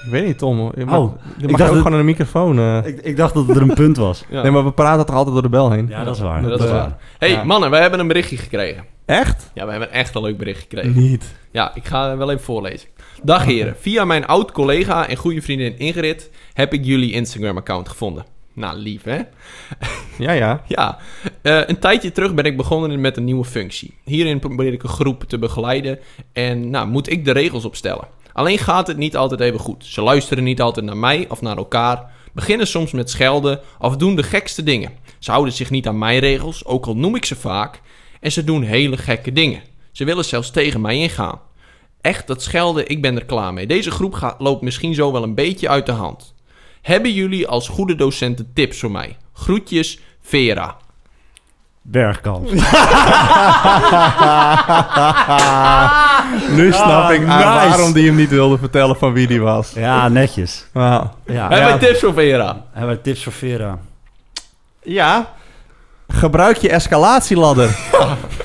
[0.04, 0.72] Ik weet niet, Tom.
[0.76, 2.58] Je mag, Oh, je ik dacht ook dat- gewoon in de microfoon.
[2.58, 2.78] eh.
[2.86, 4.24] Ik, ik dacht dat het er een punt was.
[4.30, 4.42] Ja.
[4.42, 5.86] Nee, maar we praten toch altijd door de bel heen.
[5.88, 6.40] Ja, dat is waar.
[6.40, 6.96] Nee, dat is waar.
[7.18, 7.44] hey, ja.
[7.44, 8.84] mannen, wij hebben een berichtje gekregen.
[9.06, 9.50] Echt?
[9.54, 10.92] Ja, we hebben echt een leuk bericht gekregen.
[10.96, 11.34] Niet.
[11.50, 12.88] Ja, ik ga wel even voorlezen.
[13.22, 18.24] Dag heren, via mijn oud-collega en goede vriendin Ingrid heb ik jullie Instagram-account gevonden.
[18.52, 19.18] Nou, lief hè?
[20.18, 20.62] Ja, ja.
[20.66, 20.98] Ja,
[21.42, 23.94] eh, een tijdje terug ben ik begonnen met een nieuwe functie.
[24.04, 25.98] Hierin probeer ik een groep te begeleiden
[26.32, 28.04] en nou, moet ik de regels opstellen.
[28.40, 29.84] Alleen gaat het niet altijd even goed.
[29.86, 34.16] Ze luisteren niet altijd naar mij of naar elkaar, beginnen soms met schelden of doen
[34.16, 34.92] de gekste dingen.
[35.18, 37.80] Ze houden zich niet aan mijn regels, ook al noem ik ze vaak,
[38.20, 39.62] en ze doen hele gekke dingen.
[39.92, 41.40] Ze willen zelfs tegen mij ingaan.
[42.00, 43.66] Echt, dat schelden, ik ben er klaar mee.
[43.66, 46.34] Deze groep gaat, loopt misschien zo wel een beetje uit de hand.
[46.82, 49.16] Hebben jullie als goede docenten tips voor mij?
[49.32, 50.76] Groetjes, Vera.
[51.82, 52.50] Bergkamp.
[56.56, 57.68] nu snap ik Ah, nice.
[57.68, 59.72] waarom die hem niet wilde vertellen van wie die was.
[59.74, 60.66] Ja, netjes.
[60.74, 61.10] Ja.
[61.26, 61.48] Ja.
[61.48, 62.46] Hebben wij tips voor Vera?
[62.72, 63.78] Hebben wij tips voor Vera?
[64.82, 65.26] Ja.
[66.08, 67.76] Gebruik je escalatieladder.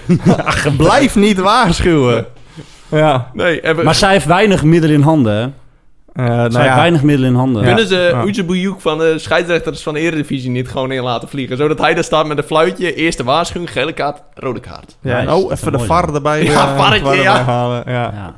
[0.78, 2.26] Blijf niet waarschuwen.
[2.90, 3.30] Ja.
[3.34, 3.86] Nee, hebben...
[3.86, 5.48] Maar zij heeft weinig middelen in handen, hè?
[6.16, 6.76] Eh, nou ja.
[6.76, 7.61] weinig middelen in handen.
[7.61, 7.68] Ja.
[7.68, 8.24] Kunnen ze Ja.
[8.24, 11.57] Oezeboejoek van de scheidsrechters van de Eredivisie niet gewoon in laten vliegen?
[11.57, 14.97] Zodat hij daar staat met een fluitje, eerste waarschuwing, gele kaart, rode kaart.
[15.01, 17.39] Ja, Nice, oh, even de VAR erbij, Ja, eh, varretje, VAR ja.
[17.39, 17.84] erbij halen.
[17.88, 18.36] Ja.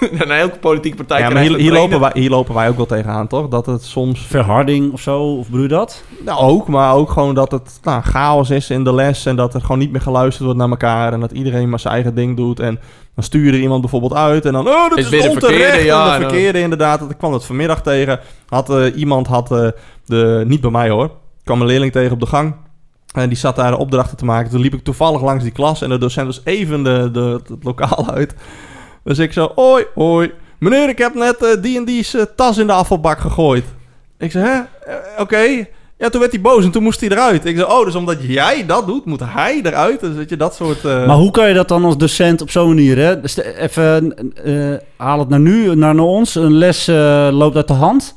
[0.18, 2.86] En elke politieke partij Ja, maar hier, hier, lopen wij, hier lopen wij ook wel
[2.86, 3.48] tegenaan, toch?
[3.48, 4.26] Dat het soms...
[4.26, 6.04] Verharding of zo, of bedoel je dat?
[6.24, 9.26] Nou, ook, maar ook gewoon dat het nou, chaos is in de les...
[9.26, 11.12] en dat er gewoon niet meer geluisterd wordt naar elkaar...
[11.12, 12.60] en dat iedereen maar zijn eigen ding doet...
[12.60, 12.80] en
[13.14, 14.68] dan stuur je iemand bijvoorbeeld uit en dan...
[14.68, 15.60] Oh, dat Is is, onterecht.
[15.60, 17.00] verkeerde, ja, de dan- verkeerde inderdaad.
[17.00, 18.20] Dat- Ik kwam het vanmiddag tegen.
[18.48, 19.68] Had, eh, iemand had eh,
[20.04, 20.44] de...
[20.46, 21.10] Niet bij mij hoor.
[21.44, 22.54] kwam een leerling tegen op de gang...
[23.12, 24.50] En die zat daar de opdrachten te maken.
[24.50, 25.82] Toen liep ik toevallig langs die klas.
[25.82, 28.34] En de docent was even de, de, het lokaal uit.
[29.04, 30.32] Dus ik zo, oi, oi.
[30.58, 33.64] Meneer, ik heb net eh, die en die's tas in de afvalbak gegooid.
[34.18, 34.60] Ik zei, hè?
[35.22, 35.66] Oké.
[36.02, 37.44] Ja, toen werd hij boos en toen moest hij eruit.
[37.44, 40.00] Ik zei, oh, dus omdat jij dat doet, moet hij eruit?
[40.00, 40.84] Dus dat je dat soort...
[40.84, 43.20] eh, Maar hoe kan je dat dan als docent op zo'n manier, hè?
[43.20, 46.34] Dus de- even, eh, haal het naar nu, naar, naar ons.
[46.34, 48.14] Een les eh, loopt uit de hand.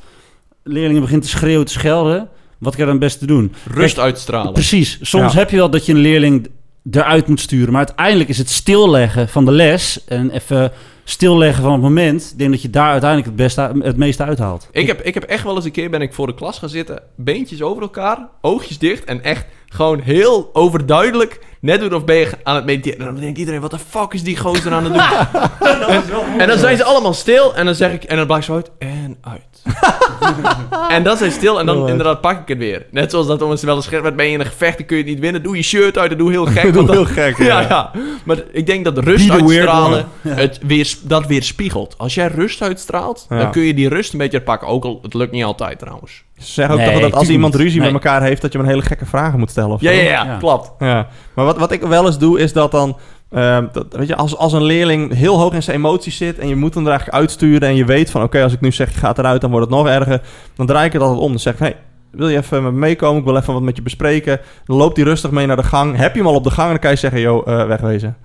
[0.64, 2.28] Leerlingen beginnen te schreeuwen, te schelden.
[2.60, 3.54] Wat kan je dan het beste doen?
[3.74, 4.54] Rust uitstralen.
[4.54, 4.98] Precies.
[5.02, 5.40] Soms Ja.
[5.40, 6.50] heb je wel dat je een leerling
[6.92, 7.74] eruit moet sturen.
[7.74, 10.04] Maar uiteindelijk is het stilleggen van de les...
[10.06, 10.72] en even
[11.04, 12.30] stilleggen van het moment...
[12.32, 14.68] ik denk dat je daar uiteindelijk het, beste, het meeste uithaalt.
[14.72, 16.70] Ik heb, ik heb echt wel eens een keer ben ik voor de klas gaan
[16.70, 22.16] zitten, beentjes over elkaar, oogjes dicht en echt gewoon heel overduidelijk net doen of ben
[22.16, 23.00] je aan het mediteren.
[23.00, 25.04] En dan denkt iedereen, wat de fuck is die gozer aan het doen?
[25.88, 28.54] en, en dan zijn ze allemaal stil en dan zeg ik, en dan blijkt zo
[28.54, 29.55] uit en uit.
[30.96, 32.86] en dan zijn stil en dan inderdaad pak ik het weer.
[32.92, 35.04] Net zoals dat wel eens gezegd werd, ben je in een gevecht, dan kun je
[35.04, 35.44] het niet winnen.
[35.44, 36.64] Doe je shirt uit en doe heel gek.
[36.74, 37.68] Doe dan- heel gek, ja, ja.
[37.70, 37.92] ja.
[38.24, 41.96] Maar ik denk dat rust uitstralen, het weer, dat weer spiegelt.
[41.98, 43.38] Als jij rust uitstraalt, Ja.
[43.38, 44.68] dan kun je die rust een beetje pakken.
[44.68, 46.24] Ook al, het lukt niet altijd trouwens.
[46.38, 47.92] Ze zeggen ook Nee, toch dat als iemand ruzie Nee.
[47.92, 48.42] met elkaar heeft...
[48.42, 50.38] dat je hem hele gekke vragen moet stellen of ja, ja, Ja.
[50.40, 50.72] klopt.
[50.80, 52.98] Ja, maar wat, wat ik wel eens doe is dat dan...
[53.36, 56.40] ehm, dat, weet je, als, als een leerling heel hoog in zijn emoties zit...
[56.40, 57.68] en je moet hem er eigenlijk uitsturen...
[57.70, 58.24] en je weet van...
[58.24, 59.42] oké, als ik nu zeg je gaat eruit...
[59.42, 60.22] dan wordt het nog erger.
[60.56, 61.30] Dan draai ik het altijd om.
[61.30, 61.60] Dan zeg ik...
[61.60, 61.76] Hey,
[62.12, 63.18] wil je even met me meekomen?
[63.20, 64.40] Ik wil even wat met je bespreken.
[64.66, 65.98] Dan loopt hij rustig mee naar de gang.
[65.98, 66.66] Heb je hem al op de gang...
[66.66, 67.20] en dan kan je zeggen...
[67.20, 68.18] Yo, eh, wegwezen.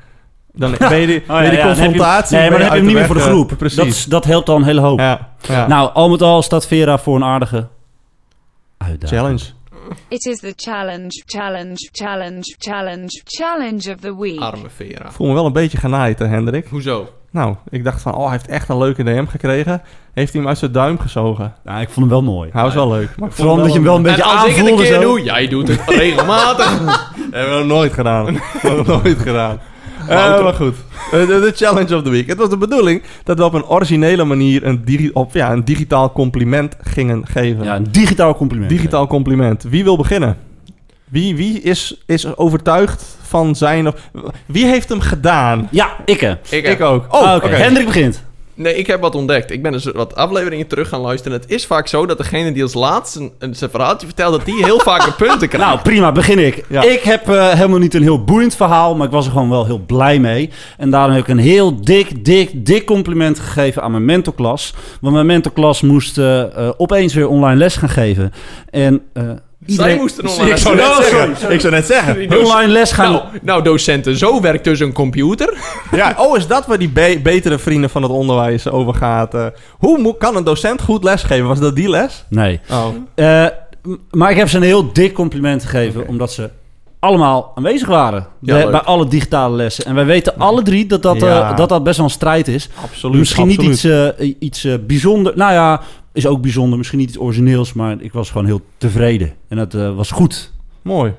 [0.53, 2.37] Dan ben je die, ben je die Oh, ja, dan heb je- confrontatie...
[2.37, 3.43] nee, maar dan heb je hem niet meer voor de groep.
[3.45, 3.85] eh, Dat, precies.
[3.85, 4.99] is- dat helpt al een hele hoop.
[4.99, 5.67] ja, ja.
[5.67, 7.67] Nou, al met al staat Vera voor een aardige
[8.79, 9.21] uitdaging.
[9.21, 9.45] challenge.
[10.09, 14.41] It is the challenge, challenge, challenge, challenge, challenge of the week.
[14.41, 15.05] Arme Vera.
[15.05, 16.67] Ik voel me wel een beetje genaaid, hè, Hendrik.
[16.71, 17.09] Hoezo?
[17.33, 18.15] Nou, ik dacht van...
[18.15, 19.83] oh, hij heeft echt een leuke DM gekregen.
[20.13, 21.55] Heeft hij hem uit zijn duim gezogen.
[21.65, 22.51] Ja, ik vond hem wel mooi.
[22.53, 23.17] Hij was wel leuk.
[23.17, 24.63] Maar ik vond Vooral omdat je hem wel een En beetje als ik het een
[24.63, 24.83] aanvoelde.
[24.83, 25.01] keer zo.
[25.01, 26.79] doe, jij doet het regelmatig.
[27.31, 28.27] Hebben we nog nooit gedaan.
[28.61, 29.61] Hebben we nog nooit gedaan.
[30.15, 30.75] Maar goed.
[31.13, 32.27] Eh, De, de challenge of the week.
[32.29, 35.65] Het was de bedoeling dat we op een originele manier een, digi op, ja, een
[35.65, 37.65] digitaal compliment gingen geven.
[37.65, 38.71] Ja, een digitaal compliment.
[38.71, 39.63] digitaal compliment.
[39.63, 40.37] Wie wil beginnen?
[41.09, 43.87] Wie, wie is, is overtuigd van zijn...
[43.87, 43.95] Of,
[44.47, 45.69] wie heeft hem gedaan?
[45.71, 46.35] Ja, ik hè.
[46.49, 47.15] Ik, Ik ook.
[47.15, 47.47] Oh, oké.
[47.47, 47.55] oké.
[47.55, 48.23] Hendrik begint.
[48.61, 49.51] Nee, ik heb wat ontdekt.
[49.51, 51.41] Ik ben dus wat afleveringen terug gaan luisteren.
[51.41, 54.33] Het is vaak zo dat degene die als laatste een, zijn verhaaltje vertelt...
[54.33, 55.67] dat die heel vaak een punten krijgt.
[55.67, 56.65] Nou, prima, begin ik.
[56.69, 56.83] Ja.
[56.83, 59.67] Ik heb eh, helemaal niet een heel boeiend verhaal, maar ik was er gewoon wel
[59.67, 60.51] heel blij mee.
[60.77, 64.75] En daarom heb ik een heel dik, dik, dik compliment gegeven aan mijn mentorklas.
[65.01, 68.33] Want mijn mentorklas moest eh, eh, opeens weer online les gaan geven.
[68.71, 69.03] En
[69.67, 71.53] Zij moesten online Ik zou.
[71.53, 72.39] Ik zou net zeggen.
[72.39, 73.13] Online les gaan...
[73.13, 75.55] Nou, nou, docenten, zo werkt dus een computer.
[75.93, 79.35] Ja, oh, is dat waar die be- betere vrienden van het onderwijs over gaat?
[79.35, 79.47] Eh,
[79.79, 81.47] hoe kan een docent goed lesgeven?
[81.47, 82.25] Was dat die les?
[82.29, 82.61] Nee.
[82.71, 82.87] Oh.
[83.15, 83.47] Eh,
[84.11, 86.51] maar ik heb ze een heel dik compliment gegeven, omdat ze
[86.99, 89.85] allemaal aanwezig waren Ja, bij, alle digitale lessen.
[89.85, 91.51] En wij weten alle drie dat dat, Ja.
[91.51, 92.69] eh, dat, dat best wel een strijd is.
[92.83, 93.19] Absoluut.
[93.19, 93.69] misschien absoluut.
[93.69, 93.85] niet iets,
[94.19, 95.33] eh, iets bijzonder.
[95.37, 95.81] Nou ja,
[96.13, 96.79] is ook bijzonder.
[96.79, 99.33] Misschien niet iets origineels, maar ik was gewoon heel tevreden.
[99.49, 100.53] En dat eh, was goed.
[100.83, 101.15] Mooi.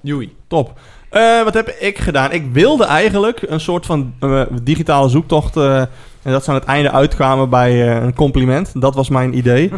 [0.00, 0.36] Joei.
[0.46, 0.78] Top.
[1.10, 2.32] Eh, wat heb ik gedaan?
[2.32, 5.56] Ik wilde eigenlijk een soort van eh, digitale zoektocht.
[5.56, 5.88] en
[6.22, 8.80] dat ze aan het einde uitkwamen bij een compliment.
[8.80, 9.70] Dat was mijn idee.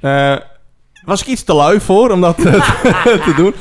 [1.04, 2.36] Was ik iets te lui voor om dat
[3.26, 3.54] te doen.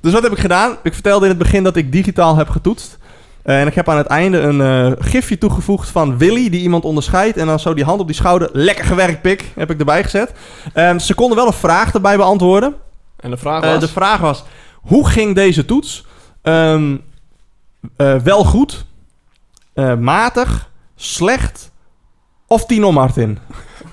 [0.00, 0.76] Dus wat heb ik gedaan?
[0.82, 2.98] Ik vertelde in het begin dat ik digitaal heb getoetst.
[3.46, 6.84] Eh, en ik heb aan het einde een eh, gifje toegevoegd van Willy, die iemand
[6.84, 7.36] onderscheidt.
[7.36, 8.48] En dan zo die hand op die schouder.
[8.52, 10.32] Lekker gewerkt, pik, heb ik erbij gezet.
[10.72, 12.74] Ehm, ze konden wel een vraag erbij beantwoorden.
[13.16, 13.80] En de vraag Eh, was...
[13.80, 14.44] de vraag was,
[14.74, 16.06] hoe ging deze toets?
[16.42, 16.96] Ehm,
[17.96, 18.84] eh, wel goed,
[19.98, 21.70] matig, slecht
[22.46, 23.38] of Tino Martin?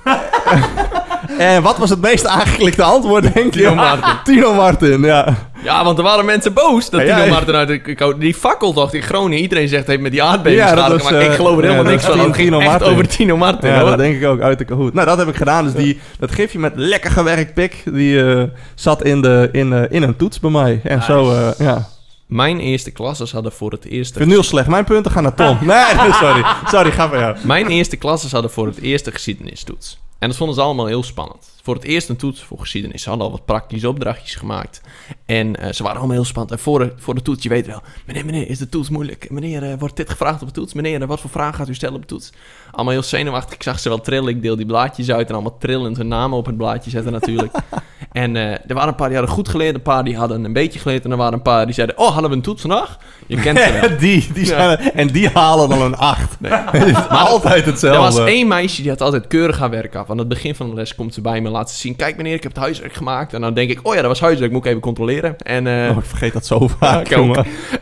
[1.37, 3.59] en wat was het meest aangeklikte antwoord, denk je?
[3.59, 4.13] Tino Martin.
[4.33, 5.35] Tino Martin, ja.
[5.63, 7.27] Ja, want er waren mensen boos dat Tino.
[7.27, 8.15] Martin uit de...
[8.19, 9.41] Die fakkeltocht in Groningen.
[9.41, 11.11] Iedereen zegt, heeft met die aardbeving Ja, was.
[11.11, 12.19] Ik eh, geloof er helemaal niks van.
[12.19, 12.87] Het Tino ging echt Martin.
[12.91, 13.89] over Tino Martin, Ja, hoor.
[13.89, 14.93] dat denk ik ook uit de kahoot.
[14.93, 15.63] Nou, dat heb ik gedaan.
[15.63, 18.43] Dus die, dat gifje met lekker gewerkt pik, die eh,
[18.75, 20.81] zat in, de, in, eh, in een toets bij mij.
[20.83, 21.87] En zo, ja.
[22.27, 24.11] Mijn eerste klasses hadden voor het eerst...
[24.11, 24.67] Ik vind heel slecht.
[24.67, 25.57] Mijn punten gaan naar Tom.
[25.67, 26.43] Nee, sorry.
[26.67, 27.35] Sorry, ga jou.
[27.41, 29.99] Mijn eerste klasses hadden voor het eerst een geschiedenistoets.
[30.23, 31.51] En dat vonden ze allemaal heel spannend.
[31.61, 33.01] Voor het eerst een toets voor geschiedenis.
[33.01, 34.81] Ze hadden al wat praktische opdrachtjes gemaakt.
[35.25, 36.53] En eh, ze waren allemaal heel spannend.
[36.53, 37.81] En voor de, voor de toets, je weet wel...
[38.05, 39.29] Meneer, meneer, is de toets moeilijk?
[39.29, 40.73] Meneer, eh, wordt dit gevraagd op de toets?
[40.73, 42.31] Meneer, eh, wat voor vraag gaat u stellen op de toets?
[42.73, 43.53] Allemaal heel zenuwachtig.
[43.53, 44.29] Ik zag ze wel trillen.
[44.29, 47.55] Ik deel die blaadjes uit en allemaal trillend hun namen op het blaadje zetten natuurlijk.
[48.11, 49.75] en eh, er waren een paar die hadden goed geleerd.
[49.75, 51.05] Een paar die hadden een beetje geleerd.
[51.05, 51.97] En er waren een paar die zeiden...
[51.97, 52.97] Oh, hadden we een toets vandaag?
[53.27, 53.97] Je kent ze wel.
[54.07, 56.37] die, die zijn, En die halen dan een 8.
[56.41, 58.01] Het is altijd Er hetzelfde.
[58.21, 60.09] was één meisje die had altijd keurig haar werk af.
[60.09, 61.95] Aan het begin van de les komt ze bij me laten zien.
[61.95, 63.33] Kijk meneer, ik heb het huiswerk gemaakt.
[63.33, 64.51] En dan denk ik, oh ja, dat was huiswerk.
[64.51, 65.37] Moet ik even controleren.
[65.37, 67.07] En, eh, Oh, ik vergeet dat zo vaak,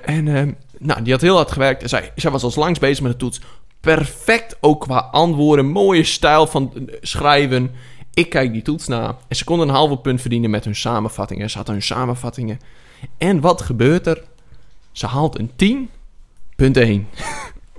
[0.02, 1.84] en ehm, nou, die had heel hard gewerkt.
[1.84, 3.42] En zij, zij was als langs bezig met de toets.
[3.82, 5.66] Perfect ook qua antwoorden.
[5.66, 7.72] Mooie stijl van eh, schrijven.
[8.14, 9.18] Ik kijk die toets na.
[9.28, 11.50] En ze konden een halve punt verdienen met hun samenvattingen.
[11.50, 12.60] Ze hadden hun samenvattingen.
[13.18, 14.24] En wat gebeurt er?
[14.92, 15.90] Ze haalt een 10.
[16.56, 17.08] Punt 1.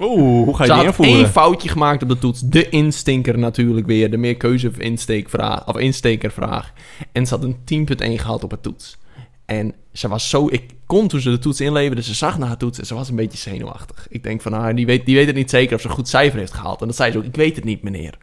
[0.00, 1.14] Oeh, hoe ga je Ze die had invoeren?
[1.14, 2.40] één foutje gemaakt op de toets.
[2.40, 4.10] De instinker natuurlijk weer.
[4.10, 5.66] De meerkeuze of insteekvraag.
[5.66, 6.72] Of instekervraag.
[7.12, 8.98] En ze had een 10.1 gehaald op het toets.
[9.44, 10.48] En ze was zo...
[10.50, 12.02] Ik kon toen ze de toets inleverde.
[12.02, 14.06] Ze zag naar haar toets en ze was een beetje zenuwachtig.
[14.10, 16.08] Ik denk van haar, die weet, die weet het niet zeker of ze een goed
[16.08, 16.80] cijfer heeft gehaald.
[16.80, 17.24] En dat zei ze ook.
[17.24, 18.18] Ik weet het niet, meneer.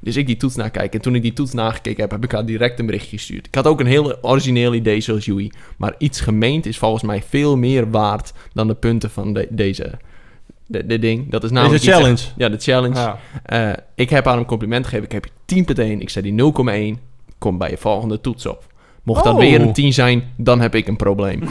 [0.00, 0.94] Dus ik die toets nakijk.
[0.94, 3.46] En toen ik die toets nagekeken heb, heb ik haar direct een berichtje gestuurd.
[3.46, 5.52] Ik had ook een heel origineel idee zoals Joey.
[5.76, 9.92] Maar iets gemeend is volgens mij veel meer waard dan de punten van de- deze...
[10.66, 11.30] De, de ding.
[11.30, 12.22] Dat is namelijk echt- challenge.
[12.36, 12.94] ja, de challenge.
[12.98, 13.18] Ja.
[13.44, 15.04] Eh, ik heb haar een compliment gegeven.
[15.04, 15.64] Ik heb je
[15.96, 16.00] 10.1.
[16.00, 16.52] Ik zei die
[16.96, 17.00] 0,1.
[17.38, 18.69] Kom bij je volgende toets op.
[19.02, 19.38] Mocht dat Oh.
[19.40, 21.42] weer een 10 zijn, dan heb ik een probleem.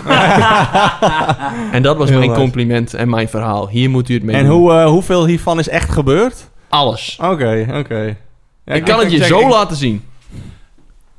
[1.72, 3.68] en dat was Heel mijn compliment en mijn verhaal.
[3.70, 4.56] Hier moet u het mee En doen.
[4.58, 6.50] hoe, eh, hoeveel hiervan is echt gebeurd?
[6.70, 7.18] Alles.
[7.22, 8.16] Oké, oké.
[8.66, 10.04] Ja, ik kan het je zo ik- laten zien.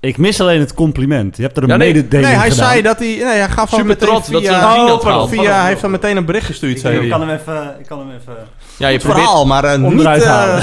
[0.01, 1.37] Ik mis alleen het compliment.
[1.37, 1.93] Je hebt er een Ja, nee.
[1.93, 2.69] mededeling Nee, hij gedaan.
[2.69, 3.09] zei dat hij...
[3.09, 4.61] Nee, hij gaf Super trots dat via...
[4.61, 6.95] ze een tien had Oh, via, hij heeft dan meteen een bericht gestuurd, Ik, zei
[6.95, 7.11] ik hij.
[7.11, 7.77] kan hem even...
[7.79, 8.35] Ik kan hem even...
[8.77, 9.25] Ja, je Het probeert...
[9.25, 10.03] verhaal, maar eh, niet...
[10.05, 10.61] Eh,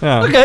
[0.00, 0.24] ja.
[0.24, 0.44] Oké.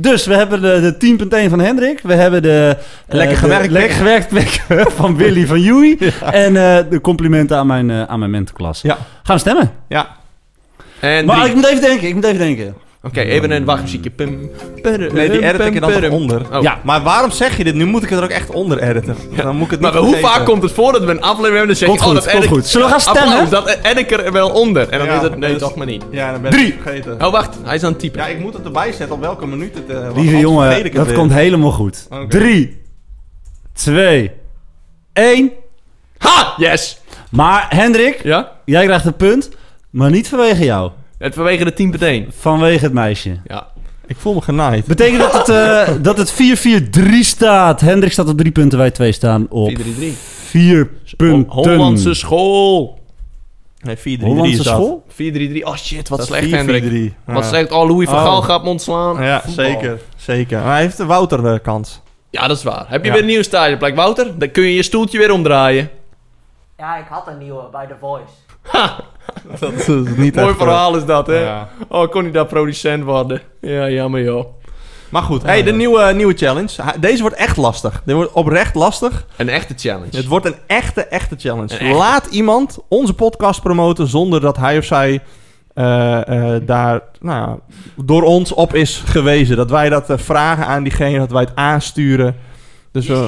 [0.00, 2.00] Dus we hebben de, de 10.1 van Hendrik.
[2.02, 2.76] We hebben de...
[3.06, 4.32] eh, Lekker gewerkt, Lekker gewerkt
[5.00, 5.98] van Willy van Joey.
[6.32, 8.82] En eh, de complimenten aan mijn, eh, aan mijn mentorklas.
[8.82, 8.98] Ja.
[9.22, 9.70] Gaan we stemmen?
[9.88, 10.16] ja.
[11.00, 11.48] En Maar drie.
[11.48, 12.08] ik moet even denken.
[12.08, 12.74] Ik moet even denken.
[13.02, 14.10] Oké, even een wachtmuziekje.
[14.10, 14.50] Pum,
[14.82, 16.56] pum, Nee, die edit ik er dan pum, onder.
[16.56, 16.62] Oh.
[16.62, 16.80] Ja.
[16.84, 17.74] Maar waarom zeg je dit?
[17.74, 19.16] Nu moet ik het er ook echt onder editen.
[19.36, 20.30] Dan moet ik het niet Maar hoe vergeten.
[20.34, 21.66] vaak komt het voor dat we een aflevering hebben...
[21.66, 22.66] dan zeg Komt je, oh, goed, dat komt edit- goed.
[22.66, 23.22] Zullen we gaan stemmen?
[23.38, 24.88] Applaus, dat edit ik er wel onder.
[24.88, 25.36] En dan Ja, is het...
[25.36, 26.04] Nee, dus- toch maar niet.
[26.10, 26.74] Ja, dan ben Drie.
[26.82, 27.22] vergeten.
[27.24, 27.56] Oh, wacht.
[27.64, 28.20] Hij is aan het typen.
[28.20, 29.88] Ja, ik moet het erbij zetten op welke minuut het...
[29.98, 32.06] eh, Lieve jongen, dat komt helemaal goed.
[32.10, 32.26] Oké.
[32.28, 32.82] 3,
[33.72, 34.30] 2,
[35.12, 35.50] 1.
[36.18, 36.54] Ha!
[36.56, 37.00] Yes!
[37.30, 38.52] Maar Hendrik, Ja?
[38.64, 39.50] jij krijgt een punt.
[39.90, 40.90] Maar niet vanwege jou.
[41.18, 42.28] Het vanwege de 10 meteen.
[42.38, 43.36] Vanwege het meisje.
[43.46, 43.66] Ja.
[44.06, 44.84] Ik voel me genaaid.
[44.86, 47.80] Betekent dat het, eh, dat het 4-4-3 staat.
[47.80, 50.16] Hendrik staat op drie punten, wij twee staan op 4-3-3.
[50.48, 51.52] vier punten.
[51.52, 52.98] Hollandse school.
[53.82, 55.04] Nee, 4-3-3 Hollandse school?
[55.08, 55.14] 4-3-3.
[55.62, 56.82] Oh shit, wat Dat is slecht, Hendrik.
[56.84, 57.14] 4-4-3.
[57.26, 57.32] Ja.
[57.32, 57.72] Wat slecht.
[57.72, 58.24] Oh, Louis van Oh.
[58.24, 59.22] Gaal gaat me ontslaan.
[59.24, 59.64] Ja, Voetbal.
[59.64, 60.00] zeker.
[60.16, 60.58] Zeker.
[60.58, 62.00] Maar hij heeft de Wouter de kans.
[62.30, 62.84] Ja, dat is waar.
[62.88, 63.12] Heb je Ja.
[63.12, 64.38] weer een nieuw stageplek, Wouter?
[64.38, 65.90] Dan kun je je stoeltje weer omdraaien.
[66.78, 68.24] Ja, ik had een nieuwe bij The Voice.
[69.60, 71.38] Dat is niet Mooi echt, verhaal is dat, hè?
[71.44, 71.68] Ja.
[71.88, 73.40] Oh, kon hij daar producent worden?
[73.60, 74.44] Ja, jammer, joh.
[75.08, 76.82] Maar goed, hey, de nieuwe, nieuwe challenge.
[76.82, 78.02] Ha- Deze wordt echt lastig.
[78.04, 79.26] Dit wordt oprecht lastig.
[79.36, 80.16] Een echte challenge.
[80.16, 81.74] Het wordt een echte, echte challenge.
[81.74, 81.96] Een echte.
[81.98, 85.20] Laat iemand onze podcast promoten zonder dat hij of zij
[85.74, 87.58] eh, eh, daar nou, ja,
[88.04, 89.56] door ons op is gewezen.
[89.56, 92.36] Dat wij dat eh, vragen aan diegene, dat wij het aansturen.
[92.92, 93.24] Dus eh,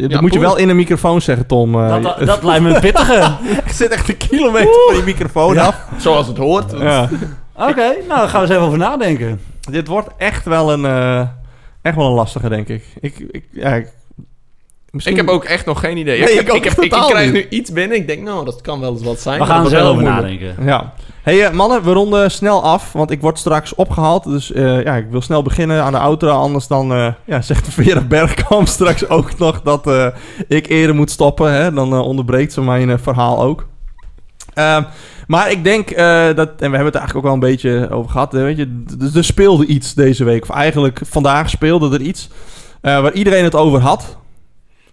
[0.00, 1.74] dat Ja, moet je wel in een microfoon zeggen, Tom.
[1.74, 3.14] Eh, Dat, dat lijkt me een pittige.
[3.66, 5.84] je zit echt een kilometer van die microfoon af.
[5.96, 6.72] Zoals het hoort.
[6.78, 7.08] Ja.
[7.54, 9.40] Oké, nou daar gaan we eens even over nadenken.
[9.70, 11.20] Dit wordt echt wel een, eh,
[11.82, 12.84] echt wel een lastige, denk ik.
[13.00, 13.88] Ik, ik, ja, ik,
[14.90, 16.20] misschien- Ik heb ook echt nog geen idee.
[16.20, 17.50] Nee, ik, ik heb, ook ik, heb, ik, totaal krijg niet.
[17.50, 17.96] nu iets binnen.
[17.96, 19.38] Ik denk, nou, dat kan wel eens wat zijn.
[19.38, 20.54] We gaan er zelf over nadenken.
[20.64, 20.92] Ja.
[21.22, 24.24] hey, eh, mannen, we ronden snel af, want ik word straks opgehaald.
[24.24, 26.28] Dus eh, ja, ik wil snel beginnen aan de auto.
[26.28, 30.06] Anders dan eh, ja, zegt Vera Bergkamp straks ook nog dat eh,
[30.48, 31.52] ik eerder moet stoppen.
[31.52, 31.72] Hè?
[31.72, 33.66] Dan eh, onderbreekt ze mijn verhaal ook.
[34.54, 34.82] Ehm,
[35.26, 37.88] maar ik denk eh, dat, en we hebben het er eigenlijk ook wel een beetje
[37.90, 38.82] over gehad, hè, weet je,
[39.14, 40.42] er speelde iets deze week.
[40.42, 42.28] Of eigenlijk vandaag speelde er iets
[42.80, 44.16] eh, waar iedereen het over had.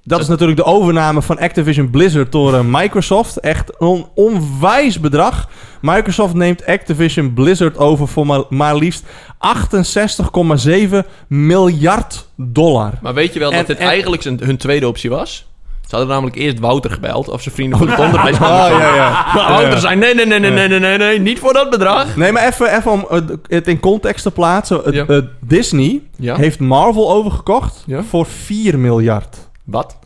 [0.07, 3.37] Dat is natuurlijk de overname van Activision Blizzard door eh, Microsoft.
[3.39, 5.49] Echt een onwijs bedrag.
[5.81, 9.03] Microsoft neemt Activision Blizzard over voor maar, maar liefst
[9.37, 10.97] 68,7
[11.27, 12.91] miljard dollar.
[13.01, 15.45] Maar weet je wel En- dat dit en- eigenlijk zijn, hun tweede optie was?
[15.81, 18.35] Ze hadden namelijk eerst Wouter gebeld, of zijn vrienden van het onderwijs.
[18.35, 18.41] Oh,
[18.79, 19.09] ja, ja.
[19.35, 22.15] Maar Wouter zei, nee, nee, nee, nee, nee, nee, nee, nee, niet voor dat bedrag.
[22.15, 23.05] Nee, maar even, even om
[23.47, 24.93] het- in context te plaatsen.
[24.93, 25.21] Ja.
[25.39, 26.35] Disney Ja.
[26.35, 28.03] heeft Marvel overgekocht Ja.
[28.03, 29.37] voor 4 miljard.
[29.65, 29.97] Wat?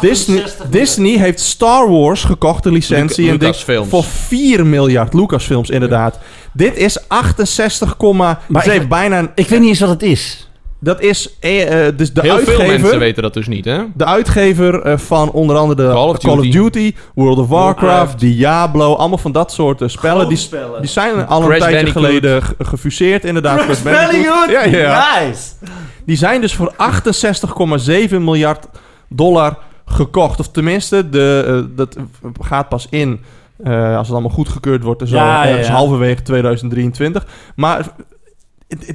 [0.00, 3.26] Disney, 68 Disney heeft Star Wars gekocht, de licentie.
[3.30, 3.88] En Lucasfilms.
[3.88, 5.14] Voor 4 miljard.
[5.14, 6.18] Lucasfilms, inderdaad.
[6.52, 7.06] Dit is 68,7.
[8.48, 9.32] Maar ik- bijna...
[9.34, 10.48] Ik weet niet eens wat het is.
[10.86, 12.80] Dat is eh, eh, dus de Heel veel uitgever...
[12.80, 13.82] mensen weten dat dus niet, hè?
[13.94, 16.94] De uitgever eh, van onder andere de Call of Call of Duty.
[17.14, 18.18] World of Warcraft, Warcraft.
[18.20, 20.28] Diablo, allemaal van dat soort eh, spellen.
[20.28, 20.80] Die, spellen.
[20.80, 22.04] die zijn al een Crash tijdje Bandicoot.
[22.04, 23.58] geleden ge- gefuseerd, inderdaad.
[23.64, 24.50] Crash Bandicoot.
[24.50, 25.18] Ja, ja.
[25.20, 25.42] Nice.
[26.06, 26.72] Die zijn dus voor
[28.10, 28.66] 68,7 miljard
[29.08, 30.40] dollar gekocht.
[30.40, 31.96] Of tenminste, de, eh, dat
[32.40, 33.20] gaat pas in
[33.64, 35.16] eh, als het allemaal goedgekeurd wordt en zo.
[35.16, 35.72] Ja, ja, ergens ja.
[35.74, 37.26] halverwege 2023.
[37.56, 37.86] Maar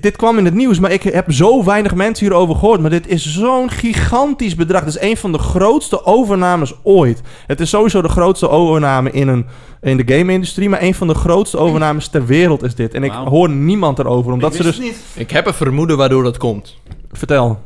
[0.01, 2.81] dit kwam in het nieuws, maar ik heb zo weinig mensen hierover gehoord.
[2.81, 4.79] Maar dit is zo'n gigantisch bedrag.
[4.79, 7.21] Het is een van de grootste overnames ooit.
[7.47, 9.45] Het is sowieso de grootste overname in, een,
[9.81, 10.69] in de game-industrie.
[10.69, 12.93] Maar een van de grootste overnames ter wereld is dit.
[12.93, 14.31] En ik hoor niemand erover.
[14.31, 14.79] Omdat ze dus...
[14.79, 14.97] niet.
[15.13, 16.77] Ik heb een vermoeden waardoor dat komt.
[17.11, 17.59] Vertel.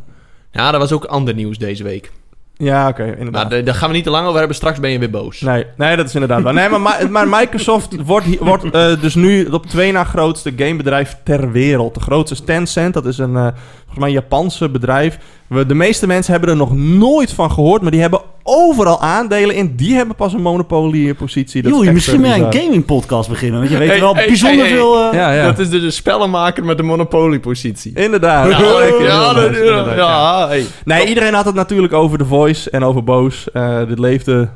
[0.52, 2.12] Ja, er was ook ander nieuws deze week.
[2.58, 3.50] Ja, oké, inderdaad.
[3.50, 4.56] Maar daar- gaan we niet te lang over hebben.
[4.56, 5.42] Straks ben je weer boos.
[5.42, 6.54] Nee, nee, dat is inderdaad waar.
[6.54, 11.18] Nee, maar, maar, Microsoft wordt, wordt eh, dus nu het op twee na grootste gamebedrijf
[11.24, 11.94] ter wereld.
[11.94, 13.48] De grootste is Tencent, dat is een eh,
[13.78, 15.18] volgens mij Japanse bedrijf.
[15.48, 18.22] We, de meeste mensen hebben er nog nooit van gehoord, maar die hebben
[18.56, 19.76] overal aandelen in.
[19.76, 21.62] Die hebben pas een monopoliepositie.
[21.62, 23.60] Dat Joh, echt, misschien jij een gaming podcast beginnen.
[23.60, 24.76] Want je weet Hey, wel hey, bijzonder hey, hey.
[24.78, 24.96] veel...
[25.10, 25.44] eh, Ja, ja.
[25.46, 27.92] Dat is dus een spellenmaker met een monopoliepositie.
[27.96, 28.50] Inderdaad.
[28.50, 28.60] Ja,
[29.00, 30.66] ja, dat- inderdaad, ja, hey.
[30.86, 33.52] Nee, iedereen had het natuurlijk over The Voice en over Boos.
[33.52, 34.50] Eh, dit leefde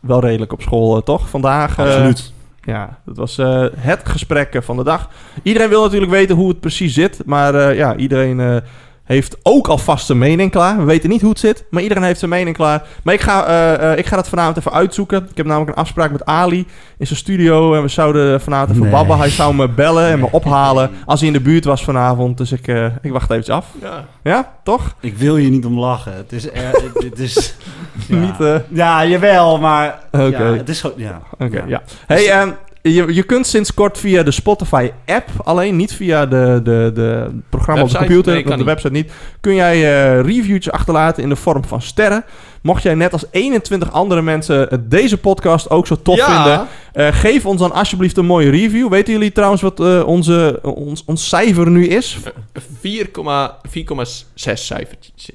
[0.00, 1.28] wel redelijk op school, eh, toch?
[1.28, 1.78] Vandaag.
[1.78, 2.32] eh, Absoluut.
[2.62, 5.08] Ja, dat was eh, het gesprek van de dag.
[5.42, 7.22] Iedereen wil natuurlijk weten hoe het precies zit.
[7.24, 8.56] Maar eh, ja, iedereen eh,
[9.06, 10.78] heeft ook alvast zijn mening klaar.
[10.78, 12.82] We weten niet hoe het zit, maar iedereen heeft zijn mening klaar.
[13.02, 15.26] Maar ik ga, eh, eh, ik ga dat vanavond even uitzoeken.
[15.30, 16.66] Ik heb namelijk een afspraak met Ali
[16.98, 17.74] in zijn studio.
[17.74, 18.90] En we zouden vanavond even Nee.
[18.92, 19.18] babbelen.
[19.18, 22.38] Hij zou me bellen en me ophalen als hij in de buurt was vanavond.
[22.38, 23.66] Dus ik, eh, ik wacht eventjes af.
[23.82, 24.04] Ja.
[24.22, 24.94] Ja, toch?
[25.00, 26.12] Ik wil je niet om lachen.
[26.12, 26.44] Het is...
[27.10, 27.54] het is
[28.06, 28.16] ja.
[28.16, 29.98] Niet, Ja, jawel, maar...
[30.10, 30.26] Oké.
[30.26, 30.98] Ja, het is gewoon...
[30.98, 31.20] Ja.
[31.38, 31.82] Oké, ja.
[32.06, 32.50] Hey, ehm,
[32.94, 37.82] je, je kunt sinds kort via de Spotify-app, alleen niet via de, de, de programma
[37.82, 41.36] op de computer, Nee, op de website niet, kun jij eh reviewtjes achterlaten in de
[41.36, 42.24] vorm van sterren.
[42.62, 46.42] Mocht jij net als 21 andere mensen deze podcast ook zo tof Ja.
[46.42, 48.88] vinden, eh, geef ons dan alsjeblieft een mooie review.
[48.88, 52.18] Weten jullie trouwens wat eh, onze, ons, ons cijfer nu is?
[52.80, 55.30] 4,6 cijfertjes.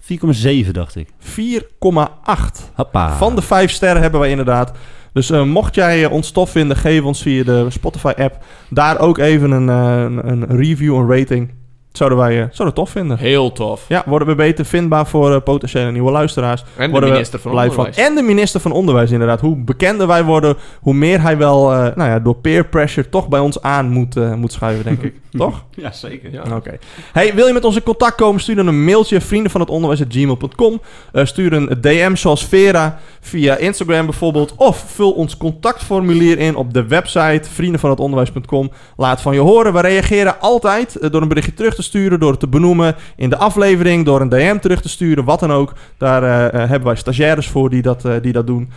[0.00, 1.08] 4,7 dacht ik.
[1.18, 2.70] 4,8.
[2.74, 3.16] Hoppa.
[3.16, 4.72] Van de 5 sterren hebben wij inderdaad.
[5.12, 9.18] Dus eh, mocht jij eh, ons tof vinden, geef ons via de Spotify-app daar ook
[9.18, 11.50] even een, eh, een, een review, een rating.
[11.98, 13.18] Zouden wij eh, zouden tof vinden.
[13.18, 13.84] Heel tof.
[13.88, 16.64] Ja, worden we beter vindbaar voor eh, potentiële nieuwe luisteraars.
[16.76, 17.96] En de minister van Onderwijs.
[17.96, 19.40] En de minister van Onderwijs, inderdaad.
[19.40, 23.28] Hoe bekender wij worden, hoe meer hij wel eh, nou ja, door peer pressure toch
[23.28, 25.14] bij ons aan moet, moet schuiven, denk ik.
[25.30, 25.64] toch?
[25.70, 26.32] Ja, zeker.
[26.32, 26.42] Ja.
[26.54, 26.78] Oké.
[27.12, 28.40] Hey, wil je met ons in contact komen?
[28.40, 30.80] Stuur dan een mailtje, vrienden van het onderwijs.gmail.com.
[31.12, 34.54] Stuur een DM zoals Vera via Instagram bijvoorbeeld.
[34.56, 38.70] Of vul ons contactformulier in op de website vriendenvanhetonderwijs.com.
[38.96, 39.72] Laat van je horen.
[39.72, 43.36] We reageren altijd door een berichtje terug te sturen, door het te benoemen in de
[43.36, 45.72] aflevering, door een DM terug te sturen, wat dan ook.
[45.98, 48.70] Daar eh, eh, hebben wij stagiaires voor die dat, eh, die dat doen.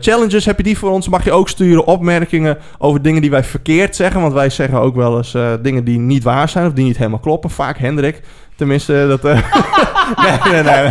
[0.00, 1.86] Challenges heb je die voor ons, mag je ook sturen.
[1.86, 4.20] Opmerkingen over dingen die wij verkeerd zeggen.
[4.20, 7.18] Want wij zeggen ook wel eens dingen die niet waar zijn of die niet helemaal
[7.18, 7.50] kloppen.
[7.50, 8.22] Vaak Hendrik.
[8.56, 9.22] Tenminste, dat...
[10.52, 10.90] nee, nee,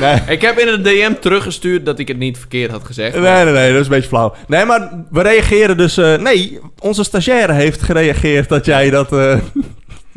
[0.00, 0.20] nee.
[0.28, 3.14] Ik heb in een DM teruggestuurd dat ik het niet verkeerd had gezegd.
[3.20, 4.34] Nee, nee, nee, dat is een beetje flauw.
[4.48, 5.96] Nee, maar we reageren dus...
[5.96, 9.10] nee, onze stagiaire heeft gereageerd dat jij dat...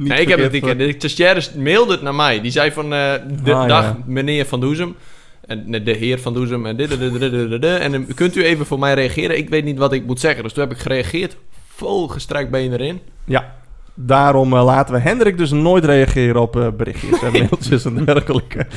[0.07, 0.53] Nee, ik heb het.
[0.53, 2.41] Ik, de stagiaires mailde het naar mij.
[2.41, 2.93] Die zei van...
[2.93, 3.97] eh, de Ah, dag, ja.
[4.05, 4.95] meneer Van Doezem.
[5.45, 6.65] En de heer Van Doezem.
[6.65, 7.79] En dit, dit, dit, dit, dit, dit, dit.
[7.79, 9.37] En dan kunt u even voor mij reageren?
[9.37, 10.43] Ik weet niet wat ik moet zeggen.
[10.43, 11.35] Dus toen heb ik gereageerd.
[11.67, 12.99] Vol gestrekt been erin.
[13.25, 13.55] Ja.
[14.01, 18.67] Daarom eh, laten we Hendrik dus nooit reageren op eh, berichtjes en mailtjes en dergelijke.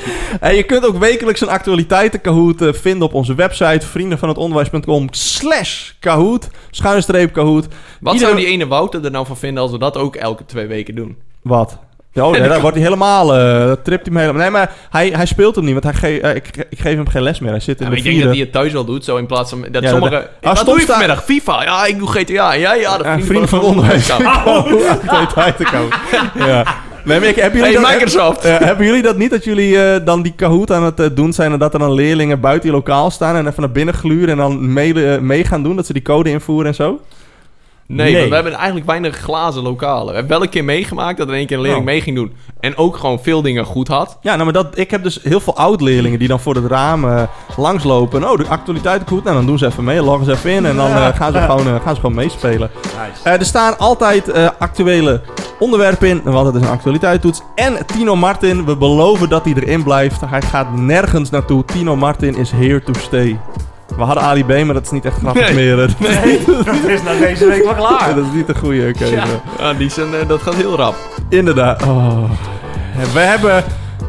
[0.40, 5.90] En je kunt ook wekelijks een actualiteiten Kahoot eh, vinden op onze website vriendenvanhetonderwijs.com slash
[6.00, 7.66] Kahoot, schuine streep Kahoot.
[8.00, 10.66] Wat zou die ene Wouter er nou van vinden als we dat ook elke twee
[10.66, 11.16] weken doen?
[11.42, 11.78] Wat?
[12.14, 14.42] Ja, Oh, nee, dan wordt hij helemaal, eh dan tript hij me helemaal.
[14.42, 17.08] Nee, maar hij, hij speelt hem niet, want hij ge eh, ik, ik geef hem
[17.08, 17.50] geen les meer.
[17.50, 19.26] Hij zit in Ja, de ik denk dat hij het thuis wel doet, zo in
[19.26, 20.10] plaats van dat Ja, sommige...
[20.12, 21.24] dat- wat Als doe je Tom staat- vanmiddag?
[21.24, 21.62] FIFA?
[21.62, 22.52] Ja, ik doe GTA.
[22.52, 24.06] Ja, ja, Ja, vrienden, vrienden van onderwijs.
[24.18, 24.44] Ja.
[24.90, 25.96] Activiteiten komen.
[26.48, 26.64] ja.
[27.04, 28.44] Nee, maar ik, hebben, jullie Hey, dat, Microsoft.
[28.44, 31.52] eh, hebben jullie dat niet, dat jullie dan die Kahoot aan het doen zijn...
[31.52, 33.36] en dat er dan leerlingen buiten je lokaal staan...
[33.36, 35.76] en even naar binnen gluren en dan mee, mee gaan doen...
[35.76, 37.00] dat ze die code invoeren en zo?
[37.86, 38.16] Nee, Nee.
[38.16, 40.06] want we hebben eigenlijk weinig glazen lokalen.
[40.06, 41.90] We hebben wel een keer meegemaakt dat er één keer een leerling Oh.
[41.92, 42.32] mee ging doen.
[42.60, 44.18] En ook gewoon veel dingen goed had.
[44.20, 47.04] Ja, nou, maar dat, ik heb dus heel veel oud-leerlingen die dan voor het raam
[47.08, 47.22] eh,
[47.56, 48.30] langslopen.
[48.30, 49.24] Oh, de actualiteit goed.
[49.24, 51.38] Nou, dan doen ze even mee, loggen ze even in en dan eh, gaan, ze
[51.40, 52.70] gewoon, eh, gaan ze gewoon meespelen.
[52.82, 53.28] Nice.
[53.38, 55.20] Er staan altijd actuele
[55.58, 57.42] onderwerpen in, want het is een actualiteitstoets.
[57.54, 60.20] En Tino Martin, we beloven dat hij erin blijft.
[60.26, 61.64] Hij gaat nergens naartoe.
[61.64, 63.38] Tino Martin is here to stay.
[63.96, 65.54] We hadden Ali B, maar dat is niet echt grappig Nee.
[65.54, 65.76] meer.
[65.76, 68.14] Dat, Nee, dat is na deze week wel klaar.
[68.14, 69.14] dat is niet de goede keuze.
[69.14, 69.24] Ja,
[69.58, 70.94] ja die zijn, eh, dat gaat heel rap.
[71.28, 71.82] Inderdaad.
[71.82, 72.30] Oh.
[73.12, 73.64] We hebben...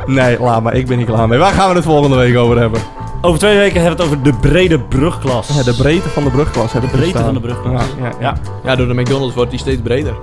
[0.05, 0.73] Nee, laat maar.
[0.73, 1.39] Ik ben niet klaar mee.
[1.39, 2.81] Waar gaan we het volgende week over hebben?
[3.21, 5.47] Over twee weken hebben we het over de brede brugklas.
[5.55, 6.71] Ja, de breedte van de brugklas.
[6.71, 7.81] De breedte van de brugklas.
[7.99, 8.35] Ja, ja, ja.
[8.63, 10.13] Ja, door de McDonald's wordt die steeds breder.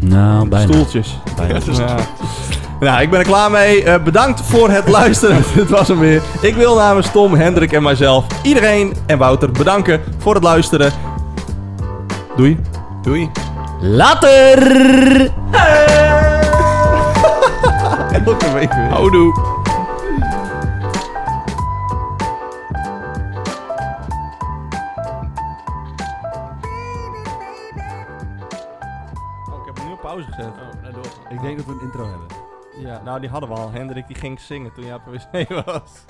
[0.00, 0.72] Nou, bijna.
[0.72, 1.18] Stoeltjes.
[1.36, 1.58] bijna.
[1.72, 1.94] Ja.
[2.80, 3.82] Nou, ik ben er klaar mee.
[3.84, 5.42] Eh, bedankt voor het luisteren.
[5.54, 6.22] Dit was hem weer.
[6.40, 10.92] Ik wil namens Tom, Hendrik en mijzelf iedereen en Wouter bedanken voor het luisteren.
[12.36, 12.60] Doei.
[13.02, 13.30] Doei.
[13.80, 14.58] Later!
[18.26, 18.88] Elke week weer.
[18.88, 19.34] Houdoe.
[29.50, 30.52] Oh, ik heb hem nu op pauze gezet.
[31.28, 32.35] Ik denk dat we een intro hebben.
[32.78, 33.70] Ja, nou die hadden we al.
[33.70, 36.04] Hendrik die ging zingen toen jij op wc was.